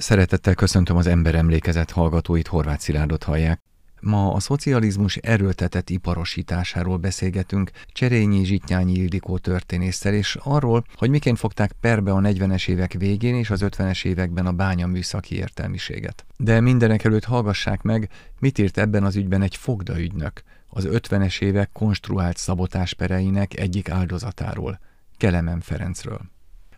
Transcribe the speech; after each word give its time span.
Szeretettel 0.00 0.54
köszöntöm 0.54 0.96
az 0.96 1.06
emberemlékezet 1.06 1.90
hallgatóit, 1.90 2.46
Horváth 2.46 2.80
Szilárdot 2.80 3.22
hallják. 3.22 3.60
Ma 4.00 4.32
a 4.32 4.40
szocializmus 4.40 5.16
erőltetett 5.16 5.90
iparosításáról 5.90 6.96
beszélgetünk 6.96 7.70
Cserényi 7.92 8.44
Zsitnyányi 8.44 8.92
Ildikó 8.92 9.38
történésszel, 9.38 10.14
és 10.14 10.38
arról, 10.42 10.84
hogy 10.94 11.10
miként 11.10 11.38
fogták 11.38 11.72
perbe 11.80 12.12
a 12.12 12.20
40-es 12.20 12.68
évek 12.68 12.92
végén 12.92 13.34
és 13.34 13.50
az 13.50 13.64
50-es 13.64 14.04
években 14.04 14.46
a 14.46 14.52
bánya 14.52 14.86
műszaki 14.86 15.36
értelmiséget. 15.36 16.24
De 16.36 16.60
mindenek 16.60 17.04
előtt 17.04 17.24
hallgassák 17.24 17.82
meg, 17.82 18.08
mit 18.38 18.58
írt 18.58 18.78
ebben 18.78 19.04
az 19.04 19.16
ügyben 19.16 19.42
egy 19.42 19.56
fogdaügynök, 19.56 20.42
az 20.68 20.88
50-es 20.90 21.40
évek 21.40 21.70
konstruált 21.72 22.36
szabotáspereinek 22.36 23.58
egyik 23.58 23.90
áldozatáról, 23.90 24.80
Kelemen 25.16 25.60
Ferencről. 25.60 26.20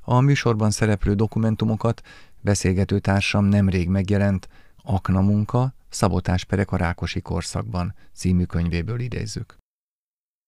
A 0.05 0.21
műsorban 0.21 0.71
szereplő 0.71 1.15
dokumentumokat 1.15 2.03
beszélgető 2.43 2.99
társam 2.99 3.45
nemrég 3.45 3.89
megjelent 3.89 4.49
Akna 4.85 5.21
munka, 5.21 5.75
szabotásperek 5.89 6.73
a 6.73 6.77
Rákosi 6.77 7.21
korszakban 7.21 7.95
című 8.15 8.45
könyvéből 8.45 9.01
idézzük. 9.01 9.57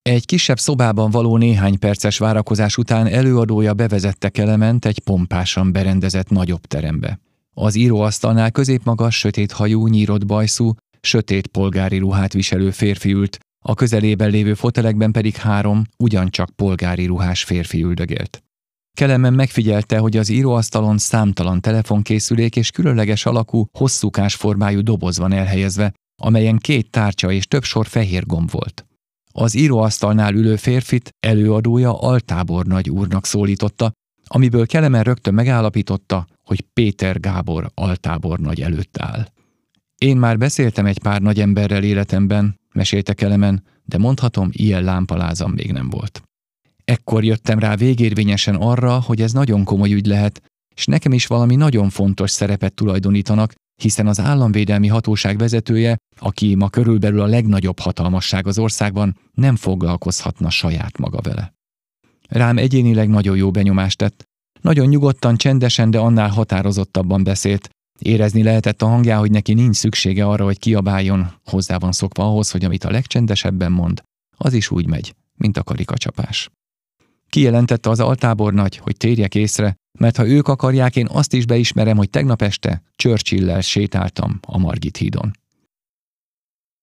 Egy 0.02 0.26
kisebb 0.26 0.58
szobában 0.58 1.10
való 1.10 1.36
néhány 1.36 1.78
perces 1.78 2.18
várakozás 2.18 2.76
után 2.76 3.06
előadója 3.06 3.74
bevezette 3.74 4.28
Kelement 4.28 4.84
egy 4.84 4.98
pompásan 4.98 5.72
berendezett 5.72 6.28
nagyobb 6.28 6.60
terembe. 6.60 7.20
Az 7.54 7.74
íróasztalnál 7.74 8.50
középmagas, 8.50 9.18
sötét 9.18 9.52
hajú, 9.52 9.86
nyírott 9.86 10.26
bajszú, 10.26 10.72
sötét 11.00 11.46
polgári 11.46 11.98
ruhát 11.98 12.32
viselő 12.32 12.70
férfi 12.70 13.12
ült, 13.12 13.38
a 13.66 13.74
közelében 13.74 14.30
lévő 14.30 14.54
fotelekben 14.54 15.12
pedig 15.12 15.36
három, 15.36 15.84
ugyancsak 15.98 16.50
polgári 16.50 17.06
ruhás 17.06 17.44
férfi 17.44 17.82
üldögélt. 17.82 18.42
Kelemen 18.94 19.32
megfigyelte, 19.34 19.98
hogy 19.98 20.16
az 20.16 20.28
íróasztalon 20.28 20.98
számtalan 20.98 21.60
telefonkészülék 21.60 22.56
és 22.56 22.70
különleges 22.70 23.26
alakú, 23.26 23.66
hosszúkás 23.72 24.34
formájú 24.34 24.80
doboz 24.80 25.18
van 25.18 25.32
elhelyezve, 25.32 25.94
amelyen 26.22 26.58
két 26.58 26.90
tárcsa 26.90 27.32
és 27.32 27.46
több 27.46 27.62
sor 27.62 27.86
fehér 27.86 28.26
gomb 28.26 28.50
volt. 28.50 28.86
Az 29.32 29.54
íróasztalnál 29.54 30.34
ülő 30.34 30.56
férfit 30.56 31.10
előadója 31.20 32.00
altábornagy 32.00 32.90
úrnak 32.90 33.26
szólította, 33.26 33.92
amiből 34.26 34.66
Kelemen 34.66 35.02
rögtön 35.02 35.34
megállapította, 35.34 36.26
hogy 36.42 36.60
Péter 36.60 37.20
Gábor 37.20 37.70
altábornagy 37.74 38.60
előtt 38.60 38.98
áll. 38.98 39.26
Én 39.98 40.16
már 40.16 40.38
beszéltem 40.38 40.86
egy 40.86 40.98
pár 40.98 41.20
nagy 41.20 41.40
emberrel 41.40 41.82
életemben, 41.82 42.60
mesélte 42.72 43.14
Kelemen, 43.14 43.64
de 43.84 43.98
mondhatom, 43.98 44.48
ilyen 44.52 44.82
lámpalázam 44.82 45.52
még 45.52 45.72
nem 45.72 45.90
volt. 45.90 46.22
Ekkor 46.84 47.24
jöttem 47.24 47.58
rá 47.58 47.76
végérvényesen 47.76 48.54
arra, 48.54 49.00
hogy 49.00 49.20
ez 49.20 49.32
nagyon 49.32 49.64
komoly 49.64 49.92
ügy 49.92 50.06
lehet, 50.06 50.42
és 50.74 50.86
nekem 50.86 51.12
is 51.12 51.26
valami 51.26 51.56
nagyon 51.56 51.90
fontos 51.90 52.30
szerepet 52.30 52.74
tulajdonítanak, 52.74 53.52
hiszen 53.82 54.06
az 54.06 54.20
államvédelmi 54.20 54.88
hatóság 54.88 55.38
vezetője, 55.38 55.96
aki 56.18 56.54
ma 56.54 56.68
körülbelül 56.68 57.20
a 57.20 57.26
legnagyobb 57.26 57.78
hatalmasság 57.78 58.46
az 58.46 58.58
országban, 58.58 59.18
nem 59.32 59.56
foglalkozhatna 59.56 60.50
saját 60.50 60.98
maga 60.98 61.20
vele. 61.20 61.54
Rám 62.28 62.58
egyénileg 62.58 63.08
nagyon 63.08 63.36
jó 63.36 63.50
benyomást 63.50 63.98
tett. 63.98 64.24
Nagyon 64.60 64.86
nyugodtan, 64.86 65.36
csendesen, 65.36 65.90
de 65.90 65.98
annál 65.98 66.28
határozottabban 66.28 67.24
beszélt. 67.24 67.68
Érezni 67.98 68.42
lehetett 68.42 68.82
a 68.82 68.86
hangjá, 68.86 69.18
hogy 69.18 69.30
neki 69.30 69.54
nincs 69.54 69.76
szüksége 69.76 70.26
arra, 70.26 70.44
hogy 70.44 70.58
kiabáljon, 70.58 71.32
hozzá 71.44 71.78
van 71.78 71.92
szokva 71.92 72.24
ahhoz, 72.24 72.50
hogy 72.50 72.64
amit 72.64 72.84
a 72.84 72.90
legcsendesebben 72.90 73.72
mond, 73.72 74.02
az 74.36 74.52
is 74.52 74.70
úgy 74.70 74.86
megy, 74.86 75.14
mint 75.34 75.56
a 75.56 75.62
karikacsapás. 75.62 76.50
Kijelentette 77.28 77.90
az 77.90 78.00
altábornagy, 78.00 78.76
hogy 78.76 78.96
térjek 78.96 79.34
észre, 79.34 79.76
mert 79.98 80.16
ha 80.16 80.26
ők 80.26 80.48
akarják, 80.48 80.96
én 80.96 81.08
azt 81.10 81.32
is 81.32 81.46
beismerem, 81.46 81.96
hogy 81.96 82.10
tegnap 82.10 82.42
este 82.42 82.82
churchill 82.96 83.60
sétáltam 83.60 84.40
a 84.46 84.58
Margit 84.58 84.96
hídon. 84.96 85.32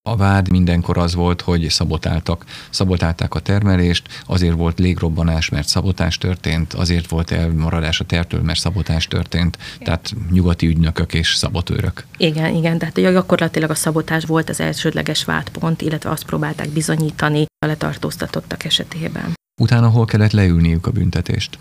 A 0.08 0.16
vád 0.16 0.50
mindenkor 0.50 0.98
az 0.98 1.14
volt, 1.14 1.40
hogy 1.40 1.68
szabotáltak. 1.70 2.44
Szabotálták 2.70 3.34
a 3.34 3.40
termelést, 3.40 4.22
azért 4.26 4.56
volt 4.56 4.78
légrobbanás, 4.78 5.48
mert 5.48 5.68
szabotás 5.68 6.18
történt, 6.18 6.72
azért 6.72 7.08
volt 7.08 7.30
elmaradás 7.30 8.00
a 8.00 8.04
tertől, 8.04 8.42
mert 8.42 8.58
szabotás 8.58 9.06
történt, 9.08 9.58
tehát 9.78 10.14
nyugati 10.30 10.66
ügynökök 10.66 11.14
és 11.14 11.34
szabotőrök. 11.34 12.06
Igen, 12.16 12.54
igen, 12.54 12.78
tehát 12.78 13.00
gyakorlatilag 13.00 13.70
a 13.70 13.74
szabotás 13.74 14.24
volt 14.24 14.48
az 14.48 14.60
elsődleges 14.60 15.24
vádpont, 15.24 15.82
illetve 15.82 16.10
azt 16.10 16.24
próbálták 16.24 16.68
bizonyítani 16.68 17.44
a 17.58 17.66
letartóztatottak 17.66 18.64
esetében. 18.64 19.32
Utána 19.60 19.88
hol 19.88 20.04
kellett 20.04 20.32
leülniük 20.32 20.86
a 20.86 20.90
büntetést? 20.90 21.58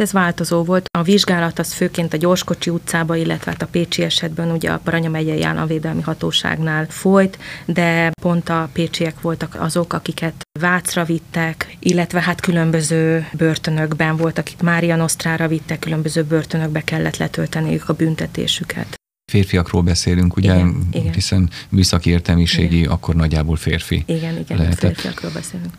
Ez 0.00 0.12
változó 0.12 0.64
volt. 0.64 0.86
A 0.98 1.02
vizsgálat 1.02 1.58
az 1.58 1.72
főként 1.72 2.12
a 2.12 2.16
Gyorskocsi 2.16 2.70
utcába, 2.70 3.16
illetve 3.16 3.50
hát 3.50 3.62
a 3.62 3.66
Pécsi 3.66 4.02
esetben 4.02 4.50
ugye 4.50 4.70
a 4.70 4.78
Paranya 4.78 5.10
megyei 5.10 5.42
államvédelmi 5.42 6.02
hatóságnál 6.02 6.86
folyt, 6.88 7.38
de 7.64 8.10
pont 8.22 8.48
a 8.48 8.68
pécsiek 8.72 9.20
voltak 9.20 9.56
azok, 9.58 9.92
akiket 9.92 10.34
Vácra 10.60 11.04
vittek, 11.04 11.76
illetve 11.78 12.20
hát 12.20 12.40
különböző 12.40 13.26
börtönökben 13.32 14.16
voltak, 14.16 14.46
akik 14.46 14.62
Mária 14.62 14.96
Nosztrára 14.96 15.48
vittek, 15.48 15.78
különböző 15.78 16.22
börtönökbe 16.22 16.80
kellett 16.80 17.16
letölteniük 17.16 17.88
a 17.88 17.94
büntetésüket 17.94 18.98
férfiakról 19.30 19.82
beszélünk, 19.82 20.36
ugye, 20.36 20.54
igen, 20.54 20.88
igen. 20.92 21.12
hiszen 21.12 21.50
műszaki 21.68 22.10
értelmiségi 22.10 22.78
igen. 22.78 22.90
akkor 22.90 23.14
nagyjából 23.14 23.56
férfi 23.56 24.02
Igen, 24.06 24.38
igen, 24.38 24.58
lehetett. 24.58 24.78
férfiakról 24.78 25.30
beszélünk 25.30 25.74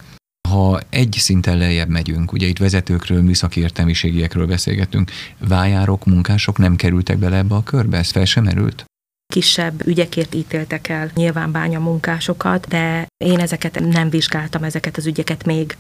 ha 0.51 0.79
egy 0.89 1.15
szinten 1.17 1.57
lejjebb 1.57 1.89
megyünk, 1.89 2.31
ugye 2.31 2.47
itt 2.47 2.57
vezetőkről, 2.57 3.21
műszaki 3.21 3.59
értelmiségiekről 3.59 4.47
beszélgetünk, 4.47 5.11
vájárok, 5.37 6.05
munkások 6.05 6.57
nem 6.57 6.75
kerültek 6.75 7.17
bele 7.17 7.37
ebbe 7.37 7.55
a 7.55 7.63
körbe? 7.63 7.97
Ez 7.97 8.11
fel 8.11 8.25
sem 8.25 8.43
merült? 8.43 8.85
kisebb 9.31 9.87
ügyekért 9.87 10.35
ítéltek 10.35 10.87
el 10.87 11.11
nyilván 11.15 11.51
bánya 11.51 11.79
munkásokat, 11.79 12.67
de 12.67 13.07
én 13.17 13.39
ezeket 13.39 13.79
nem 13.79 14.09
vizsgáltam, 14.09 14.63
ezeket 14.63 14.97
az 14.97 15.05
ügyeket 15.05 15.45
még. 15.45 15.75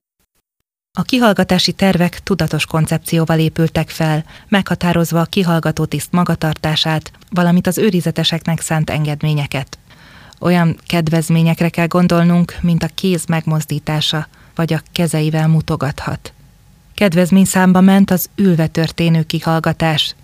A 0.97 1.01
kihallgatási 1.01 1.71
tervek 1.71 2.19
tudatos 2.19 2.65
koncepcióval 2.65 3.39
épültek 3.39 3.89
fel, 3.89 4.25
meghatározva 4.47 5.19
a 5.19 5.25
kihallgató 5.25 5.85
tiszt 5.85 6.11
magatartását, 6.11 7.11
valamint 7.29 7.67
az 7.67 7.77
őrizeteseknek 7.77 8.61
szánt 8.61 8.89
engedményeket. 8.89 9.77
Olyan 10.39 10.77
kedvezményekre 10.87 11.69
kell 11.69 11.87
gondolnunk, 11.87 12.55
mint 12.61 12.83
a 12.83 12.89
kéz 12.95 13.25
megmozdítása, 13.25 14.27
vagy 14.61 14.73
a 14.73 14.81
kezeivel 14.91 15.47
mutogathat. 15.47 16.33
Kedvezmény 16.95 17.45
számba 17.45 17.81
ment 17.81 18.11
az 18.11 18.29
ülve 18.35 18.67
történő 18.67 19.23
kihallgatás, 19.23 20.15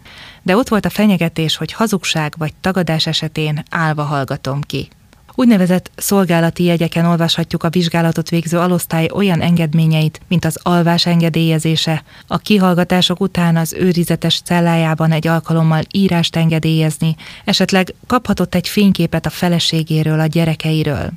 de 0.41 0.55
ott 0.55 0.67
volt 0.67 0.85
a 0.85 0.89
fenyegetés, 0.89 1.55
hogy 1.55 1.71
hazugság 1.71 2.33
vagy 2.37 2.53
tagadás 2.61 3.07
esetén 3.07 3.63
állva 3.69 4.03
hallgatom 4.03 4.61
ki. 4.61 4.89
Úgynevezett 5.35 5.91
szolgálati 5.95 6.63
jegyeken 6.63 7.05
olvashatjuk 7.05 7.63
a 7.63 7.69
vizsgálatot 7.69 8.29
végző 8.29 8.57
alosztály 8.57 9.09
olyan 9.13 9.41
engedményeit, 9.41 10.21
mint 10.27 10.45
az 10.45 10.59
alvás 10.63 11.05
engedélyezése, 11.05 12.03
a 12.27 12.37
kihallgatások 12.37 13.19
után 13.19 13.55
az 13.55 13.73
őrizetes 13.73 14.41
cellájában 14.41 15.11
egy 15.11 15.27
alkalommal 15.27 15.81
írást 15.91 16.35
engedélyezni, 16.35 17.15
esetleg 17.45 17.93
kaphatott 18.07 18.55
egy 18.55 18.67
fényképet 18.67 19.25
a 19.25 19.29
feleségéről, 19.29 20.19
a 20.19 20.25
gyerekeiről. 20.25 21.11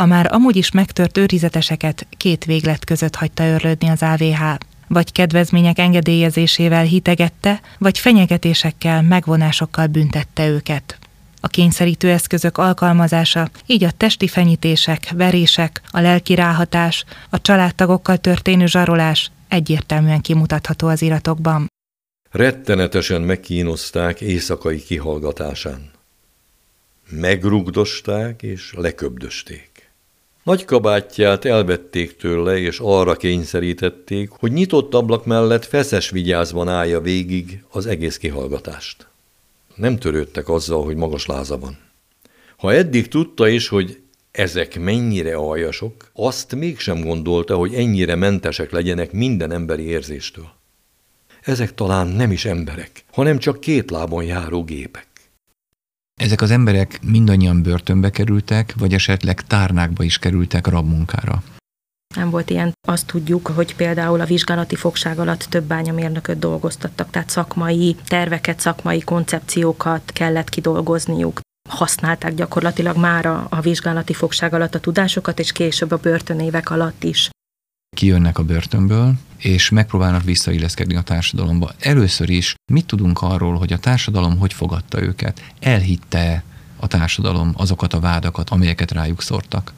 A 0.00 0.06
már 0.06 0.32
amúgy 0.32 0.56
is 0.56 0.70
megtört 0.70 1.18
őrizeteseket 1.18 2.06
két 2.16 2.44
véglet 2.44 2.84
között 2.84 3.14
hagyta 3.14 3.44
örlődni 3.44 3.88
az 3.88 4.02
AVH. 4.02 4.42
Vagy 4.88 5.12
kedvezmények 5.12 5.78
engedélyezésével 5.78 6.84
hitegette, 6.84 7.60
vagy 7.78 7.98
fenyegetésekkel, 7.98 9.02
megvonásokkal 9.02 9.86
büntette 9.86 10.48
őket. 10.48 10.98
A 11.40 11.46
kényszerítő 11.46 12.10
eszközök 12.10 12.58
alkalmazása, 12.58 13.50
így 13.66 13.84
a 13.84 13.90
testi 13.90 14.28
fenyítések, 14.28 15.10
verések, 15.14 15.82
a 15.90 16.00
lelki 16.00 16.34
ráhatás, 16.34 17.04
a 17.30 17.40
családtagokkal 17.40 18.16
történő 18.16 18.66
zsarolás 18.66 19.30
egyértelműen 19.48 20.20
kimutatható 20.20 20.88
az 20.88 21.02
iratokban. 21.02 21.66
Rettenetesen 22.30 23.22
megkínozták 23.22 24.20
éjszakai 24.20 24.82
kihallgatásán. 24.82 25.90
Megrugdosták 27.10 28.42
és 28.42 28.72
leköbdösték. 28.76 29.67
Nagy 30.48 30.64
kabátját 30.64 31.44
elvették 31.44 32.16
tőle, 32.16 32.58
és 32.58 32.78
arra 32.82 33.16
kényszerítették, 33.16 34.30
hogy 34.30 34.52
nyitott 34.52 34.94
ablak 34.94 35.24
mellett 35.24 35.64
feszes 35.64 36.10
vigyázban 36.10 36.68
állja 36.68 37.00
végig 37.00 37.64
az 37.70 37.86
egész 37.86 38.16
kihallgatást. 38.16 39.06
Nem 39.74 39.98
törődtek 39.98 40.48
azzal, 40.48 40.84
hogy 40.84 40.96
magas 40.96 41.26
láza 41.26 41.58
van. 41.58 41.78
Ha 42.56 42.72
eddig 42.72 43.08
tudta 43.08 43.48
is, 43.48 43.68
hogy 43.68 44.00
ezek 44.30 44.80
mennyire 44.80 45.34
aljasok, 45.34 46.10
azt 46.12 46.54
mégsem 46.54 47.00
gondolta, 47.00 47.56
hogy 47.56 47.74
ennyire 47.74 48.14
mentesek 48.14 48.70
legyenek 48.70 49.12
minden 49.12 49.52
emberi 49.52 49.82
érzéstől. 49.82 50.50
Ezek 51.42 51.74
talán 51.74 52.06
nem 52.06 52.30
is 52.30 52.44
emberek, 52.44 53.04
hanem 53.12 53.38
csak 53.38 53.60
két 53.60 53.90
lábon 53.90 54.24
járó 54.24 54.64
gépek. 54.64 55.07
Ezek 56.18 56.40
az 56.40 56.50
emberek 56.50 56.98
mindannyian 57.02 57.62
börtönbe 57.62 58.10
kerültek, 58.10 58.74
vagy 58.78 58.92
esetleg 58.92 59.40
tárnákba 59.40 60.02
is 60.02 60.18
kerültek 60.18 60.66
rabmunkára. 60.66 61.42
Nem 62.14 62.30
volt 62.30 62.50
ilyen. 62.50 62.72
Azt 62.88 63.06
tudjuk, 63.06 63.46
hogy 63.46 63.76
például 63.76 64.20
a 64.20 64.24
vizsgálati 64.24 64.76
fogság 64.76 65.18
alatt 65.18 65.46
több 65.48 65.64
bányamérnököt 65.64 66.38
dolgoztattak, 66.38 67.10
tehát 67.10 67.30
szakmai 67.30 67.96
terveket, 68.06 68.60
szakmai 68.60 69.00
koncepciókat 69.00 70.10
kellett 70.12 70.48
kidolgozniuk 70.48 71.40
használták 71.68 72.34
gyakorlatilag 72.34 72.96
már 72.96 73.26
a, 73.26 73.46
a 73.50 73.60
vizsgálati 73.60 74.12
fogság 74.12 74.54
alatt 74.54 74.74
a 74.74 74.80
tudásokat, 74.80 75.38
és 75.38 75.52
később 75.52 75.90
a 75.90 75.96
börtönévek 75.96 76.70
alatt 76.70 77.04
is. 77.04 77.30
Kijönnek 77.96 78.38
a 78.38 78.44
börtönből, 78.44 79.14
és 79.36 79.70
megpróbálnak 79.70 80.24
visszailleszkedni 80.24 80.96
a 80.96 81.02
társadalomba. 81.02 81.72
Először 81.78 82.28
is 82.28 82.54
mit 82.72 82.86
tudunk 82.86 83.22
arról, 83.22 83.56
hogy 83.58 83.72
a 83.72 83.78
társadalom 83.78 84.38
hogy 84.38 84.52
fogadta 84.52 85.02
őket? 85.02 85.42
Elhitte 85.60 86.44
a 86.76 86.86
társadalom 86.86 87.52
azokat 87.56 87.92
a 87.92 88.00
vádakat, 88.00 88.50
amelyeket 88.50 88.90
rájuk 88.90 89.22
szórtak? 89.22 89.74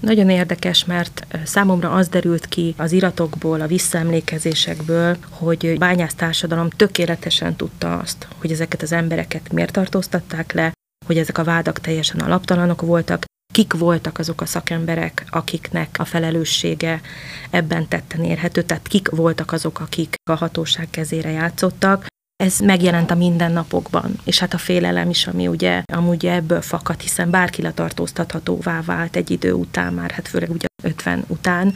Nagyon 0.00 0.30
érdekes, 0.30 0.84
mert 0.84 1.26
számomra 1.44 1.90
az 1.90 2.08
derült 2.08 2.46
ki 2.46 2.74
az 2.76 2.92
iratokból, 2.92 3.60
a 3.60 3.66
visszaemlékezésekből, 3.66 5.16
hogy 5.30 5.78
bányász 5.78 6.14
társadalom 6.14 6.70
tökéletesen 6.70 7.56
tudta 7.56 7.98
azt, 7.98 8.28
hogy 8.38 8.52
ezeket 8.52 8.82
az 8.82 8.92
embereket 8.92 9.52
miért 9.52 9.72
tartóztatták 9.72 10.52
le, 10.52 10.72
hogy 11.06 11.18
ezek 11.18 11.38
a 11.38 11.44
vádak 11.44 11.80
teljesen 11.80 12.20
alaptalanok 12.20 12.80
voltak, 12.80 13.24
kik 13.56 13.72
voltak 13.72 14.18
azok 14.18 14.40
a 14.40 14.46
szakemberek, 14.46 15.26
akiknek 15.30 15.96
a 15.98 16.04
felelőssége 16.04 17.00
ebben 17.50 17.88
tetten 17.88 18.24
érhető, 18.24 18.62
tehát 18.62 18.88
kik 18.88 19.08
voltak 19.08 19.52
azok, 19.52 19.80
akik 19.80 20.14
a 20.30 20.34
hatóság 20.34 20.90
kezére 20.90 21.30
játszottak. 21.30 22.06
Ez 22.36 22.58
megjelent 22.58 23.10
a 23.10 23.14
mindennapokban, 23.14 24.18
és 24.24 24.38
hát 24.38 24.54
a 24.54 24.58
félelem 24.58 25.10
is, 25.10 25.26
ami 25.26 25.46
ugye 25.46 25.82
amúgy 25.92 26.26
ebből 26.26 26.60
fakad, 26.60 27.00
hiszen 27.00 27.30
bárki 27.30 27.62
letartóztathatóvá 27.62 28.82
vált 28.82 29.16
egy 29.16 29.30
idő 29.30 29.52
után 29.52 29.92
már, 29.92 30.10
hát 30.10 30.28
főleg 30.28 30.50
ugye 30.50 30.66
50 30.82 31.24
után 31.28 31.74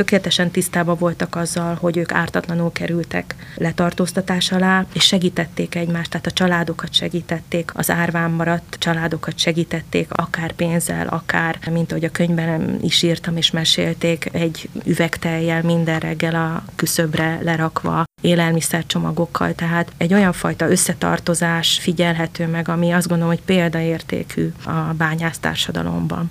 tökéletesen 0.00 0.50
tisztában 0.50 0.96
voltak 0.98 1.36
azzal, 1.36 1.74
hogy 1.80 1.96
ők 1.96 2.12
ártatlanul 2.12 2.72
kerültek 2.72 3.34
letartóztatás 3.54 4.52
alá, 4.52 4.84
és 4.92 5.04
segítették 5.04 5.74
egymást, 5.74 6.10
tehát 6.10 6.26
a 6.26 6.30
családokat 6.30 6.92
segítették, 6.92 7.70
az 7.74 7.90
árván 7.90 8.30
maradt 8.30 8.76
családokat 8.78 9.38
segítették, 9.38 10.08
akár 10.10 10.52
pénzzel, 10.52 11.06
akár, 11.06 11.58
mint 11.70 11.90
ahogy 11.90 12.04
a 12.04 12.10
könyvben 12.10 12.78
is 12.82 13.02
írtam 13.02 13.36
és 13.36 13.50
mesélték, 13.50 14.28
egy 14.32 14.68
üvegteljel 14.84 15.62
minden 15.62 15.98
reggel 15.98 16.34
a 16.34 16.64
küszöbre 16.76 17.38
lerakva, 17.42 18.04
élelmiszercsomagokkal, 18.20 19.54
tehát 19.54 19.92
egy 19.96 20.14
olyan 20.14 20.32
fajta 20.32 20.70
összetartozás 20.70 21.78
figyelhető 21.78 22.46
meg, 22.46 22.68
ami 22.68 22.90
azt 22.90 23.08
gondolom, 23.08 23.32
hogy 23.32 23.44
példaértékű 23.44 24.52
a 24.64 24.94
bányásztársadalomban. 24.96 26.30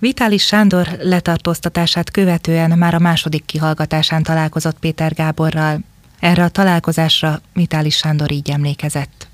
Vitális 0.00 0.46
Sándor 0.46 0.88
letartóztatását 1.00 2.10
követően 2.10 2.78
már 2.78 2.94
a 2.94 2.98
második 2.98 3.44
kihallgatásán 3.44 4.22
találkozott 4.22 4.78
Péter 4.78 5.14
Gáborral. 5.14 5.78
Erre 6.20 6.44
a 6.44 6.48
találkozásra 6.48 7.40
Vitális 7.54 7.96
Sándor 7.96 8.32
így 8.32 8.50
emlékezett. 8.50 9.28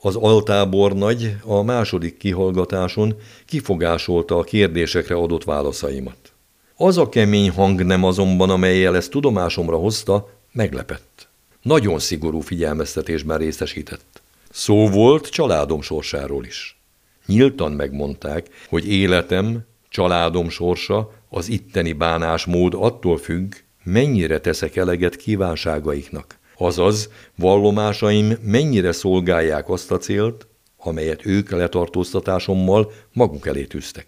Az 0.00 0.16
altábor 0.16 0.94
nagy 0.94 1.36
a 1.44 1.62
második 1.62 2.16
kihallgatáson 2.16 3.16
kifogásolta 3.46 4.38
a 4.38 4.42
kérdésekre 4.42 5.14
adott 5.14 5.44
válaszaimat. 5.44 6.32
Az 6.76 6.98
a 6.98 7.08
kemény 7.08 7.50
hang 7.50 7.82
nem 7.84 8.04
azonban, 8.04 8.50
amelyel 8.50 8.96
ezt 8.96 9.10
tudomásomra 9.10 9.76
hozta, 9.76 10.28
meglepett. 10.52 11.28
Nagyon 11.62 11.98
szigorú 11.98 12.40
figyelmeztetésben 12.40 13.38
részesített. 13.38 14.22
Szó 14.50 14.88
volt 14.88 15.28
családom 15.28 15.82
sorsáról 15.82 16.44
is. 16.44 16.80
Nyíltan 17.26 17.72
megmondták, 17.72 18.46
hogy 18.68 18.88
életem 18.88 19.70
Családom 19.92 20.48
sorsa, 20.48 21.10
az 21.28 21.48
itteni 21.48 21.92
bánásmód 21.92 22.74
attól 22.76 23.18
függ, 23.18 23.54
mennyire 23.82 24.38
teszek 24.40 24.76
eleget 24.76 25.16
kívánságaiknak. 25.16 26.38
Azaz, 26.56 27.08
vallomásaim 27.36 28.32
mennyire 28.42 28.92
szolgálják 28.92 29.68
azt 29.68 29.90
a 29.90 29.98
célt, 29.98 30.46
amelyet 30.76 31.26
ők 31.26 31.50
letartóztatásommal 31.50 32.92
maguk 33.12 33.46
elé 33.46 33.64
tűztek. 33.64 34.06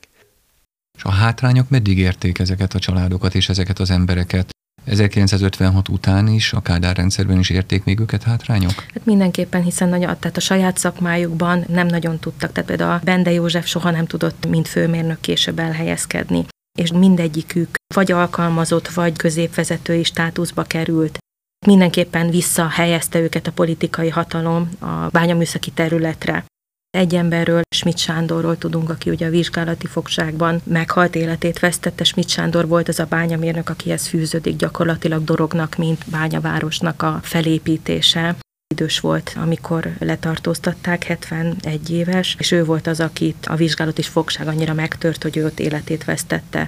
És 0.96 1.02
a 1.02 1.10
hátrányok 1.10 1.68
meddig 1.68 1.98
érték 1.98 2.38
ezeket 2.38 2.74
a 2.74 2.78
családokat 2.78 3.34
és 3.34 3.48
ezeket 3.48 3.78
az 3.78 3.90
embereket? 3.90 4.53
1956 4.84 5.88
után 5.88 6.28
is, 6.28 6.52
a 6.52 6.60
Kádár 6.60 6.96
rendszerben 6.96 7.38
is 7.38 7.50
érték 7.50 7.84
még 7.84 8.00
őket 8.00 8.22
hátrányok? 8.22 8.74
Hát 8.74 9.04
mindenképpen, 9.04 9.62
hiszen 9.62 9.88
nagyon, 9.88 10.16
tehát 10.18 10.36
a 10.36 10.40
saját 10.40 10.78
szakmájukban 10.78 11.64
nem 11.68 11.86
nagyon 11.86 12.18
tudtak. 12.18 12.52
Tehát 12.52 12.68
például 12.68 12.92
a 12.92 13.00
Bende 13.04 13.32
József 13.32 13.66
soha 13.66 13.90
nem 13.90 14.06
tudott, 14.06 14.46
mint 14.48 14.68
főmérnök 14.68 15.20
később 15.20 15.58
elhelyezkedni. 15.58 16.46
És 16.78 16.92
mindegyikük 16.92 17.68
vagy 17.94 18.12
alkalmazott, 18.12 18.88
vagy 18.88 19.16
középvezetői 19.16 20.04
státuszba 20.04 20.62
került. 20.62 21.18
Mindenképpen 21.66 22.30
visszahelyezte 22.30 23.18
őket 23.20 23.46
a 23.46 23.52
politikai 23.52 24.08
hatalom 24.08 24.70
a 24.78 25.08
bányaműszaki 25.10 25.70
területre. 25.70 26.44
Egy 26.94 27.14
emberről, 27.14 27.60
Schmidt 27.74 27.98
Sándorról 27.98 28.58
tudunk, 28.58 28.90
aki 28.90 29.10
ugye 29.10 29.26
a 29.26 29.30
vizsgálati 29.30 29.86
fogságban 29.86 30.60
meghalt 30.64 31.14
életét 31.14 31.58
vesztette. 31.58 32.04
Schmidt 32.04 32.28
Sándor 32.28 32.68
volt 32.68 32.88
az 32.88 32.98
a 32.98 33.04
bányamérnök, 33.04 33.68
akihez 33.68 34.06
fűződik 34.06 34.56
gyakorlatilag 34.56 35.24
dorognak, 35.24 35.76
mint 35.76 36.04
bányavárosnak 36.10 37.02
a 37.02 37.20
felépítése 37.22 38.36
idős 38.74 39.00
volt, 39.00 39.36
amikor 39.36 39.90
letartóztatták, 39.98 41.04
71 41.04 41.90
éves, 41.90 42.36
és 42.38 42.50
ő 42.50 42.64
volt 42.64 42.86
az, 42.86 43.00
akit 43.00 43.46
a 43.46 43.56
vizsgálat 43.56 43.98
is 43.98 44.08
fogság 44.08 44.46
annyira 44.46 44.74
megtört, 44.74 45.22
hogy 45.22 45.36
ő 45.36 45.44
ott 45.44 45.60
életét 45.60 46.04
vesztette. 46.04 46.66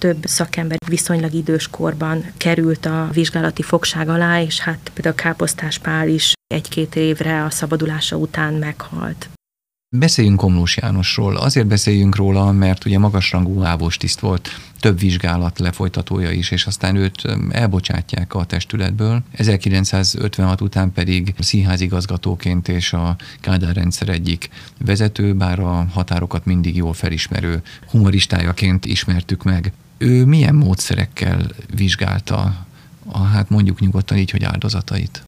Több 0.00 0.24
szakember 0.24 0.78
viszonylag 0.86 1.32
idős 1.32 1.68
korban 1.68 2.32
került 2.36 2.86
a 2.86 3.08
vizsgálati 3.12 3.62
fogság 3.62 4.08
alá, 4.08 4.40
és 4.42 4.60
hát 4.60 4.90
például 4.94 5.14
Káposztás 5.14 5.78
Pál 5.78 6.08
is 6.08 6.32
egy-két 6.46 6.96
évre 6.96 7.44
a 7.44 7.50
szabadulása 7.50 8.16
után 8.16 8.54
meghalt. 8.54 9.28
Beszéljünk 9.96 10.38
Komlós 10.38 10.76
Jánosról. 10.76 11.36
Azért 11.36 11.66
beszéljünk 11.66 12.16
róla, 12.16 12.52
mert 12.52 12.84
ugye 12.84 12.98
magasrangú 12.98 13.62
ávós 13.62 13.96
tiszt 13.96 14.20
volt, 14.20 14.48
több 14.80 14.98
vizsgálat 14.98 15.58
lefolytatója 15.58 16.30
is, 16.30 16.50
és 16.50 16.66
aztán 16.66 16.96
őt 16.96 17.22
elbocsátják 17.50 18.34
a 18.34 18.44
testületből. 18.44 19.22
1956 19.32 20.60
után 20.60 20.92
pedig 20.92 21.34
színházigazgatóként 21.38 22.68
és 22.68 22.92
a 22.92 23.16
Kádár 23.40 23.74
rendszer 23.74 24.08
egyik 24.08 24.48
vezető, 24.78 25.34
bár 25.34 25.58
a 25.58 25.86
határokat 25.92 26.44
mindig 26.44 26.76
jól 26.76 26.92
felismerő 26.92 27.62
humoristájaként 27.90 28.84
ismertük 28.84 29.42
meg. 29.42 29.72
Ő 29.98 30.24
milyen 30.24 30.54
módszerekkel 30.54 31.46
vizsgálta 31.74 32.66
a, 33.06 33.18
hát 33.18 33.50
mondjuk 33.50 33.80
nyugodtan 33.80 34.18
így, 34.18 34.30
hogy 34.30 34.44
áldozatait? 34.44 35.27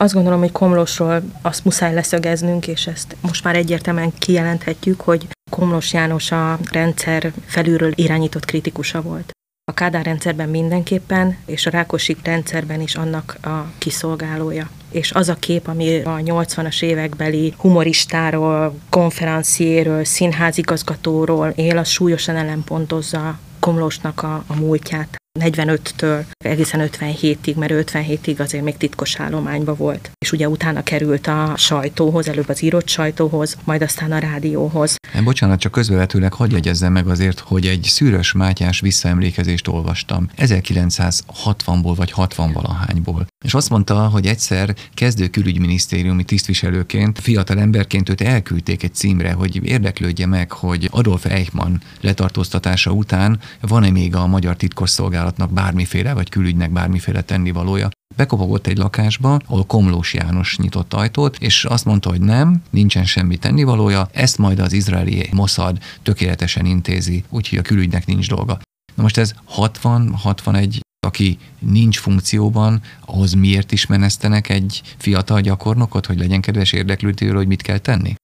Azt 0.00 0.14
gondolom, 0.14 0.38
hogy 0.40 0.52
Komlósról 0.52 1.22
azt 1.42 1.64
muszáj 1.64 1.94
leszögeznünk, 1.94 2.66
és 2.66 2.86
ezt 2.86 3.16
most 3.20 3.44
már 3.44 3.56
egyértelműen 3.56 4.12
kijelenthetjük, 4.18 5.00
hogy 5.00 5.26
Komlós 5.50 5.92
János 5.92 6.32
a 6.32 6.58
rendszer 6.70 7.32
felülről 7.46 7.92
irányított 7.94 8.44
kritikusa 8.44 9.02
volt. 9.02 9.30
A 9.64 9.74
Kádár 9.74 10.04
rendszerben 10.04 10.48
mindenképpen, 10.48 11.36
és 11.46 11.66
a 11.66 11.70
Rákosi 11.70 12.16
rendszerben 12.22 12.80
is 12.80 12.94
annak 12.94 13.36
a 13.42 13.66
kiszolgálója. 13.78 14.70
És 14.90 15.12
az 15.12 15.28
a 15.28 15.34
kép, 15.34 15.66
ami 15.66 16.00
a 16.00 16.16
80-as 16.16 16.82
évekbeli 16.82 17.54
humoristáról, 17.56 18.74
konferenciéről, 18.90 20.04
színházigazgatóról 20.04 21.48
él, 21.48 21.78
az 21.78 21.88
súlyosan 21.88 22.36
ellenpontozza 22.36 23.38
Komlósnak 23.58 24.22
a, 24.22 24.44
a 24.46 24.54
múltját. 24.54 25.21
45-től 25.40 26.24
egészen 26.44 26.88
57-ig, 26.92 27.54
mert 27.54 27.90
57-ig 27.90 28.38
azért 28.38 28.64
még 28.64 28.76
titkos 28.76 29.16
állományba 29.16 29.74
volt. 29.74 30.10
És 30.18 30.32
ugye 30.32 30.48
utána 30.48 30.82
került 30.82 31.26
a 31.26 31.54
sajtóhoz, 31.56 32.28
előbb 32.28 32.48
az 32.48 32.62
írott 32.62 32.88
sajtóhoz, 32.88 33.56
majd 33.64 33.82
aztán 33.82 34.12
a 34.12 34.18
rádióhoz. 34.18 34.96
Nem, 35.12 35.24
bocsánat, 35.24 35.60
csak 35.60 35.72
közvetőleg 35.72 36.32
hagyj 36.32 36.54
jegyezzem 36.54 36.92
meg 36.92 37.08
azért, 37.08 37.38
hogy 37.38 37.66
egy 37.66 37.82
szűrös 37.82 38.32
Mátyás 38.32 38.80
visszaemlékezést 38.80 39.68
olvastam 39.68 40.30
1960-ból 40.36 41.92
vagy 41.96 42.12
60-valahányból. 42.16 43.26
És 43.42 43.54
azt 43.54 43.70
mondta, 43.70 44.08
hogy 44.08 44.26
egyszer 44.26 44.74
kezdő 44.94 45.28
külügyminisztériumi 45.28 46.24
tisztviselőként, 46.24 47.18
fiatal 47.18 47.58
emberként 47.58 48.08
őt 48.08 48.20
elküldték 48.20 48.82
egy 48.82 48.94
címre, 48.94 49.32
hogy 49.32 49.64
érdeklődje 49.64 50.26
meg, 50.26 50.52
hogy 50.52 50.88
Adolf 50.90 51.24
Eichmann 51.24 51.80
letartóztatása 52.00 52.90
után 52.90 53.40
van-e 53.60 53.90
még 53.90 54.16
a 54.16 54.26
magyar 54.26 54.56
titkosszolgálatnak 54.56 55.52
bármiféle, 55.52 56.12
vagy 56.14 56.28
külügynek 56.28 56.70
bármiféle 56.70 57.22
tennivalója. 57.22 57.88
Bekopogott 58.16 58.66
egy 58.66 58.76
lakásba, 58.76 59.40
ahol 59.46 59.64
Komlós 59.64 60.14
János 60.14 60.58
nyitott 60.58 60.94
ajtót, 60.94 61.36
és 61.40 61.64
azt 61.64 61.84
mondta, 61.84 62.08
hogy 62.08 62.20
nem, 62.20 62.62
nincsen 62.70 63.04
semmi 63.04 63.36
tennivalója, 63.36 64.08
ezt 64.12 64.38
majd 64.38 64.58
az 64.58 64.72
izraeli 64.72 65.28
Mossad 65.32 65.78
tökéletesen 66.02 66.66
intézi, 66.66 67.24
úgyhogy 67.28 67.58
a 67.58 67.62
külügynek 67.62 68.06
nincs 68.06 68.28
dolga. 68.28 68.60
Na 68.94 69.02
most 69.02 69.18
ez 69.18 69.34
60-61 69.56 70.80
aki 71.06 71.38
nincs 71.58 71.98
funkcióban, 71.98 72.80
ahhoz 73.06 73.32
miért 73.32 73.72
is 73.72 73.86
menesztenek 73.86 74.48
egy 74.48 74.82
fiatal 74.96 75.40
gyakornokot, 75.40 76.06
hogy 76.06 76.18
legyen 76.18 76.40
kedves 76.40 76.72
érdeklődőről, 76.72 77.36
hogy 77.36 77.46
mit 77.46 77.62
kell 77.62 77.78
tenni? 77.78 78.14